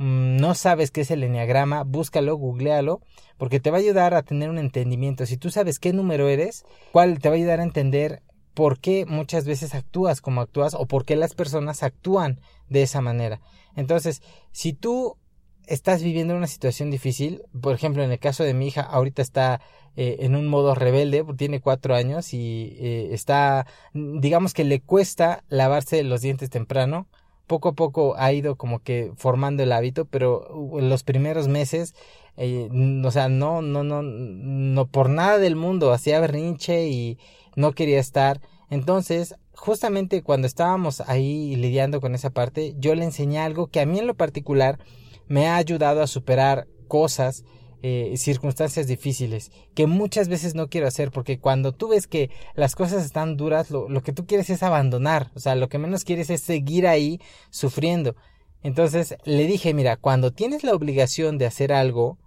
no 0.00 0.54
sabes 0.54 0.90
qué 0.90 1.02
es 1.02 1.10
el 1.10 1.22
enneagrama, 1.22 1.84
búscalo, 1.84 2.34
googlealo, 2.36 3.02
porque 3.36 3.60
te 3.60 3.70
va 3.70 3.76
a 3.76 3.80
ayudar 3.80 4.14
a 4.14 4.22
tener 4.22 4.48
un 4.48 4.56
entendimiento. 4.56 5.26
Si 5.26 5.36
tú 5.36 5.50
sabes 5.50 5.78
qué 5.78 5.92
número 5.92 6.28
eres, 6.28 6.64
cuál 6.90 7.18
te 7.18 7.28
va 7.28 7.34
a 7.34 7.38
ayudar 7.38 7.60
a 7.60 7.64
entender 7.64 8.22
por 8.54 8.80
qué 8.80 9.04
muchas 9.04 9.44
veces 9.44 9.74
actúas 9.74 10.22
como 10.22 10.40
actúas 10.40 10.72
o 10.72 10.86
por 10.86 11.04
qué 11.04 11.16
las 11.16 11.34
personas 11.34 11.82
actúan 11.82 12.40
de 12.70 12.82
esa 12.82 13.02
manera. 13.02 13.42
Entonces, 13.76 14.22
si 14.52 14.72
tú 14.72 15.18
estás 15.66 16.02
viviendo 16.02 16.34
una 16.34 16.46
situación 16.46 16.90
difícil, 16.90 17.42
por 17.60 17.74
ejemplo, 17.74 18.02
en 18.02 18.10
el 18.10 18.18
caso 18.18 18.42
de 18.42 18.54
mi 18.54 18.68
hija, 18.68 18.80
ahorita 18.80 19.20
está 19.20 19.60
eh, 19.96 20.16
en 20.20 20.34
un 20.34 20.48
modo 20.48 20.74
rebelde, 20.74 21.26
tiene 21.36 21.60
cuatro 21.60 21.94
años 21.94 22.32
y 22.32 22.74
eh, 22.80 23.10
está, 23.12 23.66
digamos 23.92 24.54
que 24.54 24.64
le 24.64 24.80
cuesta 24.80 25.44
lavarse 25.48 26.02
los 26.04 26.22
dientes 26.22 26.48
temprano, 26.48 27.06
poco 27.50 27.70
a 27.70 27.72
poco 27.72 28.14
ha 28.16 28.32
ido 28.32 28.54
como 28.54 28.78
que 28.78 29.10
formando 29.16 29.64
el 29.64 29.72
hábito, 29.72 30.04
pero 30.04 30.78
en 30.78 30.88
los 30.88 31.02
primeros 31.02 31.48
meses, 31.48 31.96
eh, 32.36 32.68
o 33.04 33.10
sea, 33.10 33.28
no, 33.28 33.60
no, 33.60 33.82
no, 33.82 34.02
no 34.02 34.86
por 34.86 35.10
nada 35.10 35.38
del 35.38 35.56
mundo 35.56 35.92
hacía 35.92 36.20
berrinche 36.20 36.86
y 36.86 37.18
no 37.56 37.72
quería 37.72 37.98
estar. 37.98 38.40
Entonces, 38.70 39.34
justamente 39.52 40.22
cuando 40.22 40.46
estábamos 40.46 41.00
ahí 41.00 41.56
lidiando 41.56 42.00
con 42.00 42.14
esa 42.14 42.30
parte, 42.30 42.76
yo 42.78 42.94
le 42.94 43.02
enseñé 43.02 43.40
algo 43.40 43.66
que 43.66 43.80
a 43.80 43.86
mí 43.86 43.98
en 43.98 44.06
lo 44.06 44.14
particular 44.14 44.78
me 45.26 45.48
ha 45.48 45.56
ayudado 45.56 46.02
a 46.02 46.06
superar 46.06 46.68
cosas 46.86 47.42
eh, 47.82 48.14
circunstancias 48.16 48.86
difíciles 48.86 49.50
que 49.74 49.86
muchas 49.86 50.28
veces 50.28 50.54
no 50.54 50.68
quiero 50.68 50.86
hacer 50.86 51.10
porque 51.10 51.38
cuando 51.38 51.72
tú 51.72 51.88
ves 51.88 52.06
que 52.06 52.30
las 52.54 52.74
cosas 52.74 53.04
están 53.04 53.36
duras 53.36 53.70
lo, 53.70 53.88
lo 53.88 54.02
que 54.02 54.12
tú 54.12 54.26
quieres 54.26 54.50
es 54.50 54.62
abandonar 54.62 55.30
o 55.34 55.40
sea 55.40 55.54
lo 55.54 55.68
que 55.68 55.78
menos 55.78 56.04
quieres 56.04 56.30
es 56.30 56.42
seguir 56.42 56.86
ahí 56.86 57.20
sufriendo. 57.50 58.16
Entonces 58.62 59.16
le 59.24 59.46
dije 59.46 59.74
mira 59.74 59.96
cuando 59.96 60.32
tienes 60.32 60.64
la 60.64 60.74
obligación 60.74 61.38
de 61.38 61.46
hacer 61.46 61.72
algo 61.72 62.18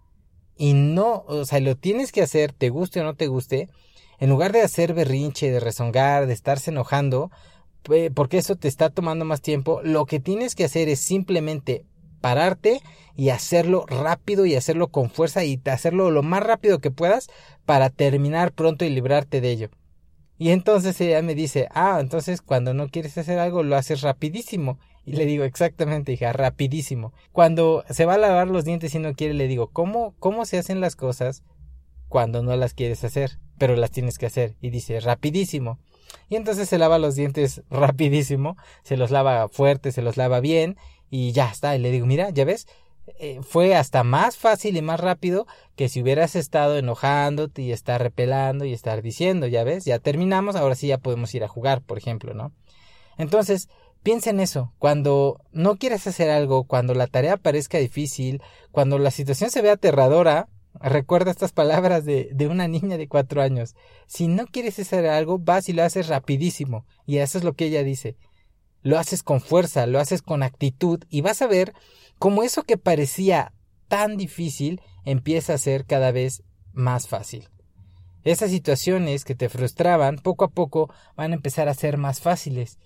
y 0.58 0.74
no, 0.74 1.24
o 1.28 1.46
sea, 1.46 1.60
lo 1.60 1.76
tienes 1.76 2.12
que 2.12 2.22
hacer, 2.22 2.54
te 2.54 2.70
guste 2.70 3.02
o 3.02 3.04
no 3.04 3.16
te 3.16 3.28
guste, 3.28 3.70
en 4.20 4.30
lugar 4.30 4.52
de 4.52 4.62
hacer 4.62 4.94
berrinche, 4.94 5.52
de 5.52 5.60
rezongar, 5.60 6.28
de 6.28 6.34
estarse 6.34 6.72
enojando, 6.72 7.32
porque 8.14 8.38
eso 8.38 8.56
te 8.56 8.68
está 8.68 8.90
tomando 8.90 9.26
más 9.26 9.42
tiempo, 9.42 9.82
lo 9.84 10.06
que 10.06 10.20
tienes 10.20 10.56
que 10.56 10.64
hacer 10.64 10.90
es 10.90 11.00
simplemente 11.00 11.86
pararte 12.24 12.82
y 13.18 13.32
hacerlo 13.32 13.86
rápido 13.86 14.46
y 14.46 14.56
hacerlo 14.56 14.88
con 14.88 15.10
fuerza 15.10 15.44
y 15.44 15.60
hacerlo 15.66 16.10
lo 16.10 16.24
más 16.24 16.42
rápido 16.42 16.80
que 16.80 16.90
puedas 16.90 17.30
para 17.66 17.90
terminar 17.90 18.54
pronto 18.54 18.86
y 18.86 18.90
librarte 18.90 19.42
de 19.42 19.52
ello. 19.52 19.70
Y 20.38 20.52
entonces 20.52 21.00
ella 21.02 21.22
me 21.22 21.36
dice, 21.36 21.68
ah, 21.72 21.98
entonces 22.00 22.42
cuando 22.42 22.74
no 22.74 22.88
quieres 22.88 23.18
hacer 23.18 23.40
algo 23.40 23.62
lo 23.62 23.76
haces 23.76 24.00
rapidísimo. 24.00 24.80
Y 25.06 25.14
le 25.14 25.26
digo, 25.26 25.44
exactamente, 25.44 26.14
hija, 26.14 26.32
rapidísimo. 26.32 27.12
Cuando 27.34 27.84
se 27.90 28.06
va 28.06 28.14
a 28.14 28.18
lavar 28.18 28.48
los 28.48 28.64
dientes 28.64 28.96
y 28.96 29.00
no 29.00 29.14
quiere, 29.16 29.34
le 29.34 29.50
digo, 29.50 29.68
¿cómo, 29.68 30.16
cómo 30.20 30.46
se 30.46 30.58
hacen 30.58 30.80
las 30.80 30.96
cosas 30.96 31.44
cuando 32.08 32.42
no 32.42 32.56
las 32.56 32.74
quieres 32.74 33.04
hacer? 33.04 33.38
Pero 33.58 33.76
las 33.76 33.92
tienes 33.92 34.18
que 34.18 34.28
hacer. 34.28 34.56
Y 34.62 34.70
dice, 34.70 35.02
rapidísimo. 35.02 35.78
Y 36.30 36.36
entonces 36.36 36.70
se 36.70 36.78
lava 36.78 37.00
los 37.00 37.16
dientes 37.16 37.62
rapidísimo, 37.70 38.58
se 38.84 38.98
los 38.98 39.12
lava 39.12 39.48
fuerte, 39.50 39.92
se 39.92 40.02
los 40.02 40.18
lava 40.18 40.40
bien 40.40 40.78
y 41.10 41.32
ya 41.32 41.50
está. 41.50 41.76
Y 41.76 41.80
le 41.80 41.92
digo, 41.92 42.06
mira, 42.06 42.30
ya 42.30 42.46
ves, 42.46 42.68
eh, 43.20 43.40
fue 43.42 43.76
hasta 43.76 44.04
más 44.04 44.38
fácil 44.38 44.78
y 44.78 44.82
más 44.82 45.00
rápido 45.00 45.46
que 45.76 45.90
si 45.90 46.02
hubieras 46.02 46.36
estado 46.36 46.78
enojándote 46.78 47.62
y 47.62 47.72
estar 47.72 48.02
repelando 48.02 48.64
y 48.64 48.74
estar 48.74 49.02
diciendo, 49.02 49.48
ya 49.48 49.64
ves, 49.64 49.84
ya 49.84 50.00
terminamos, 50.00 50.56
ahora 50.56 50.76
sí 50.76 50.88
ya 50.88 50.98
podemos 50.98 51.34
ir 51.36 51.44
a 51.44 51.50
jugar, 51.50 51.82
por 51.82 51.98
ejemplo, 51.98 52.34
¿no? 52.34 52.54
Entonces, 53.18 53.68
piensa 54.04 54.30
en 54.30 54.40
eso, 54.40 54.74
cuando 54.80 55.42
no 55.52 55.76
quieres 55.76 56.08
hacer 56.08 56.30
algo, 56.30 56.64
cuando 56.64 56.94
la 56.94 57.08
tarea 57.08 57.38
parezca 57.38 57.78
difícil, 57.78 58.42
cuando 58.72 58.98
la 58.98 59.12
situación 59.12 59.50
se 59.50 59.62
ve 59.62 59.70
aterradora, 59.70 60.48
recuerda 60.80 61.32
estas 61.32 61.52
palabras 61.52 62.06
de, 62.06 62.30
de 62.34 62.48
una 62.48 62.68
niña 62.68 62.98
de 62.98 63.08
cuatro 63.08 63.42
años, 63.42 63.76
si 64.08 64.28
no 64.28 64.46
quieres 64.46 64.80
hacer 64.80 65.06
algo, 65.08 65.40
vas 65.40 65.70
y 65.70 65.74
lo 65.74 65.84
haces 65.84 66.08
rapidísimo, 66.08 66.86
y 67.06 67.18
eso 67.18 67.38
es 67.38 67.44
lo 67.44 67.54
que 67.54 67.66
ella 67.66 67.84
dice, 67.84 68.18
lo 68.82 69.00
haces 69.00 69.24
con 69.24 69.42
fuerza, 69.42 69.86
lo 69.86 70.00
haces 70.00 70.22
con 70.22 70.44
actitud, 70.44 71.04
y 71.10 71.22
vas 71.22 71.42
a 71.42 71.48
ver 71.48 71.74
como 72.20 72.44
eso 72.44 72.64
que 72.64 72.78
parecía 72.78 73.54
tan 73.88 74.18
difícil 74.18 74.82
empieza 75.06 75.54
a 75.54 75.58
ser 75.58 75.86
cada 75.86 76.12
vez 76.12 76.44
más 76.74 77.08
fácil. 77.08 77.50
Esas 78.24 78.52
situaciones 78.52 79.26
que 79.26 79.36
te 79.36 79.50
frustraban 79.50 80.18
poco 80.18 80.46
a 80.46 80.50
poco 80.50 80.90
van 81.16 81.32
a 81.32 81.36
empezar 81.36 81.68
a 81.68 81.74
ser 81.74 81.98
más 81.98 82.22
fáciles. 82.22 82.80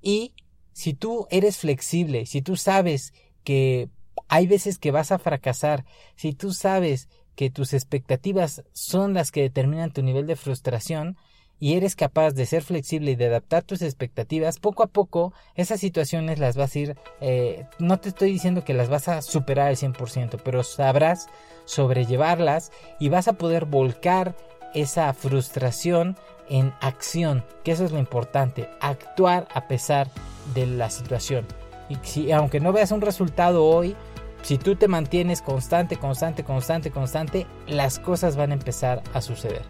Y 0.00 0.34
si 0.72 0.94
tú 0.94 1.26
eres 1.30 1.58
flexible, 1.58 2.26
si 2.26 2.42
tú 2.42 2.56
sabes 2.56 3.12
que 3.42 3.88
hay 4.28 4.46
veces 4.46 4.78
que 4.78 4.90
vas 4.90 5.12
a 5.12 5.18
fracasar, 5.18 5.84
si 6.16 6.32
tú 6.32 6.52
sabes 6.52 7.08
que 7.34 7.50
tus 7.50 7.72
expectativas 7.72 8.62
son 8.72 9.14
las 9.14 9.30
que 9.30 9.42
determinan 9.42 9.92
tu 9.92 10.02
nivel 10.02 10.26
de 10.26 10.36
frustración, 10.36 11.16
y 11.62 11.76
eres 11.76 11.94
capaz 11.94 12.32
de 12.32 12.44
ser 12.44 12.64
flexible 12.64 13.12
y 13.12 13.14
de 13.14 13.26
adaptar 13.26 13.62
tus 13.62 13.82
expectativas, 13.82 14.58
poco 14.58 14.82
a 14.82 14.88
poco 14.88 15.32
esas 15.54 15.78
situaciones 15.78 16.40
las 16.40 16.56
vas 16.56 16.74
a 16.74 16.78
ir, 16.80 16.96
eh, 17.20 17.66
no 17.78 18.00
te 18.00 18.08
estoy 18.08 18.32
diciendo 18.32 18.64
que 18.64 18.74
las 18.74 18.88
vas 18.88 19.06
a 19.06 19.22
superar 19.22 19.68
al 19.68 19.76
100%, 19.76 20.40
pero 20.42 20.64
sabrás 20.64 21.28
sobrellevarlas 21.64 22.72
y 22.98 23.10
vas 23.10 23.28
a 23.28 23.34
poder 23.34 23.66
volcar 23.66 24.34
esa 24.74 25.14
frustración 25.14 26.16
en 26.48 26.72
acción, 26.80 27.44
que 27.62 27.70
eso 27.70 27.84
es 27.84 27.92
lo 27.92 28.00
importante, 28.00 28.68
actuar 28.80 29.46
a 29.54 29.68
pesar 29.68 30.08
de 30.54 30.66
la 30.66 30.90
situación. 30.90 31.46
Y 31.88 31.96
si, 32.02 32.32
aunque 32.32 32.60
no 32.60 32.72
veas 32.72 32.92
un 32.92 33.00
resultado 33.00 33.64
hoy, 33.64 33.96
si 34.42 34.58
tú 34.58 34.76
te 34.76 34.88
mantienes 34.88 35.40
constante, 35.42 35.96
constante, 35.96 36.44
constante, 36.44 36.90
constante, 36.90 37.46
las 37.66 37.98
cosas 37.98 38.36
van 38.36 38.50
a 38.50 38.54
empezar 38.54 39.02
a 39.14 39.20
suceder. 39.20 39.62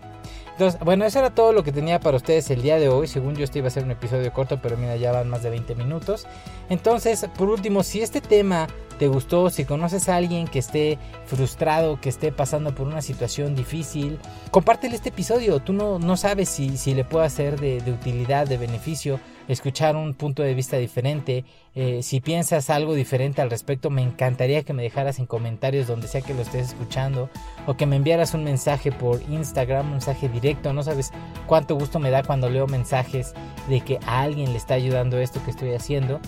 Entonces, 0.53 0.81
bueno, 0.81 1.05
eso 1.07 1.19
era 1.19 1.31
todo 1.31 1.53
lo 1.53 1.65
que 1.65 1.73
tenía 1.73 1.99
para 1.99 2.19
ustedes 2.19 2.51
el 2.51 2.63
día 2.63 2.79
de 2.79 2.89
hoy. 2.89 3.07
Según 3.07 3.37
yo, 3.37 3.45
este 3.45 3.59
iba 3.59 3.69
a 3.69 3.71
ser 3.71 3.85
un 3.85 3.91
episodio 3.91 4.33
corto, 4.33 4.61
pero 4.63 4.77
mira, 4.77 4.97
ya 4.97 5.11
van 5.11 5.29
más 5.29 5.43
de 5.43 5.51
20 5.51 5.75
minutos. 5.75 6.27
Entonces, 6.69 7.27
por 7.37 7.49
último, 7.49 7.83
si 7.83 8.03
este 8.03 8.21
tema 8.21 8.67
te 8.99 9.09
gustó, 9.09 9.49
si 9.51 9.65
conoces 9.65 10.09
a 10.09 10.17
alguien 10.17 10.47
que 10.47 10.59
esté 10.59 10.99
frustrado, 11.27 12.01
que 12.01 12.11
esté 12.11 12.33
pasando 12.33 12.75
por 12.75 12.87
una 12.87 13.01
situación 13.01 13.55
difícil, 13.55 14.19
compártele 14.51 14.95
este 14.95 15.09
episodio. 15.09 15.61
Tú 15.61 15.73
no, 15.73 15.99
no 15.99 16.17
sabes 16.19 16.51
si, 16.51 16.77
si 16.77 16.95
le 16.95 17.05
puede 17.05 17.57
de, 17.57 17.81
de 17.81 17.93
utilidad, 17.93 18.47
de 18.47 18.59
beneficio 18.59 19.19
escuchar 19.49 19.97
un 19.97 20.15
punto 20.15 20.43
de 20.43 20.55
vista 20.55 20.77
diferente. 20.77 21.45
Eh, 21.75 22.03
si 22.03 22.21
piensas 22.21 22.71
algo 22.71 22.95
diferente 22.95 23.43
al 23.43 23.51
respecto, 23.51 23.91
me 23.91 24.03
encantaría 24.03 24.63
que 24.63 24.73
me 24.73 24.83
dejaras 24.83 25.19
en 25.19 25.27
comentarios 25.27 25.87
donde 25.87 26.09
sea 26.09 26.21
que 26.21 26.35
lo 26.35 26.43
estés 26.43 26.69
escuchando 26.69 27.31
o 27.67 27.75
que 27.75 27.87
me 27.87 27.97
enviaras 27.97 28.35
un 28.35 28.45
mensaje 28.45 28.93
por 28.93 29.21
Instagram, 29.31 29.87
un 29.87 29.93
mensaje 29.93 30.29
directo. 30.29 30.73
No 30.73 30.83
sabes 30.83 31.13
cuánto 31.47 31.77
gusto 31.77 31.99
me 31.99 32.11
da 32.11 32.23
cuando 32.23 32.51
leo 32.51 32.67
mensajes 32.67 33.35
de 33.69 33.81
que 33.81 33.99
a 34.07 34.23
alguien 34.23 34.53
le 34.53 34.59
está 34.59 34.75
ayudando 34.75 35.19
esto 35.19 35.43
que 35.45 35.51
estoy 35.51 35.75
haciendo. 35.75 36.21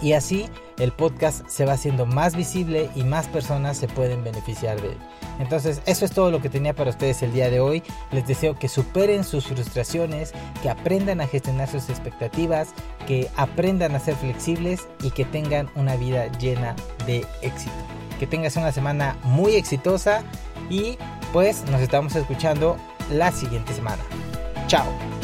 Y 0.00 0.12
así 0.12 0.46
el 0.78 0.92
podcast 0.92 1.48
se 1.48 1.64
va 1.64 1.72
haciendo 1.72 2.06
más 2.06 2.36
visible 2.36 2.88
y 2.94 3.02
más 3.02 3.26
personas 3.26 3.76
se 3.76 3.88
pueden 3.88 4.22
beneficiar 4.22 4.80
de 4.80 4.88
él. 4.88 4.98
Entonces, 5.38 5.82
eso 5.86 6.04
es 6.04 6.10
todo 6.12 6.30
lo 6.30 6.40
que 6.40 6.48
tenía 6.48 6.74
para 6.74 6.90
ustedes 6.90 7.22
el 7.22 7.32
día 7.32 7.50
de 7.50 7.60
hoy. 7.60 7.82
Les 8.12 8.26
deseo 8.26 8.58
que 8.58 8.68
superen 8.68 9.24
sus 9.24 9.46
frustraciones, 9.46 10.32
que 10.62 10.70
aprendan 10.70 11.20
a 11.20 11.26
gestionar 11.26 11.68
sus 11.68 11.88
expectativas, 11.88 12.68
que 13.06 13.28
aprendan 13.36 13.94
a 13.94 14.00
ser 14.00 14.16
flexibles 14.16 14.88
y 15.02 15.10
que 15.10 15.24
tengan 15.24 15.70
una 15.74 15.96
vida 15.96 16.26
llena 16.38 16.74
de 17.06 17.24
éxito. 17.42 17.72
Que 18.18 18.26
tengas 18.26 18.56
una 18.56 18.72
semana 18.72 19.16
muy 19.22 19.54
exitosa 19.54 20.22
y 20.68 20.98
pues 21.32 21.64
nos 21.70 21.80
estamos 21.80 22.16
escuchando 22.16 22.76
la 23.10 23.30
siguiente 23.32 23.72
semana. 23.74 24.02
Chao. 24.66 25.17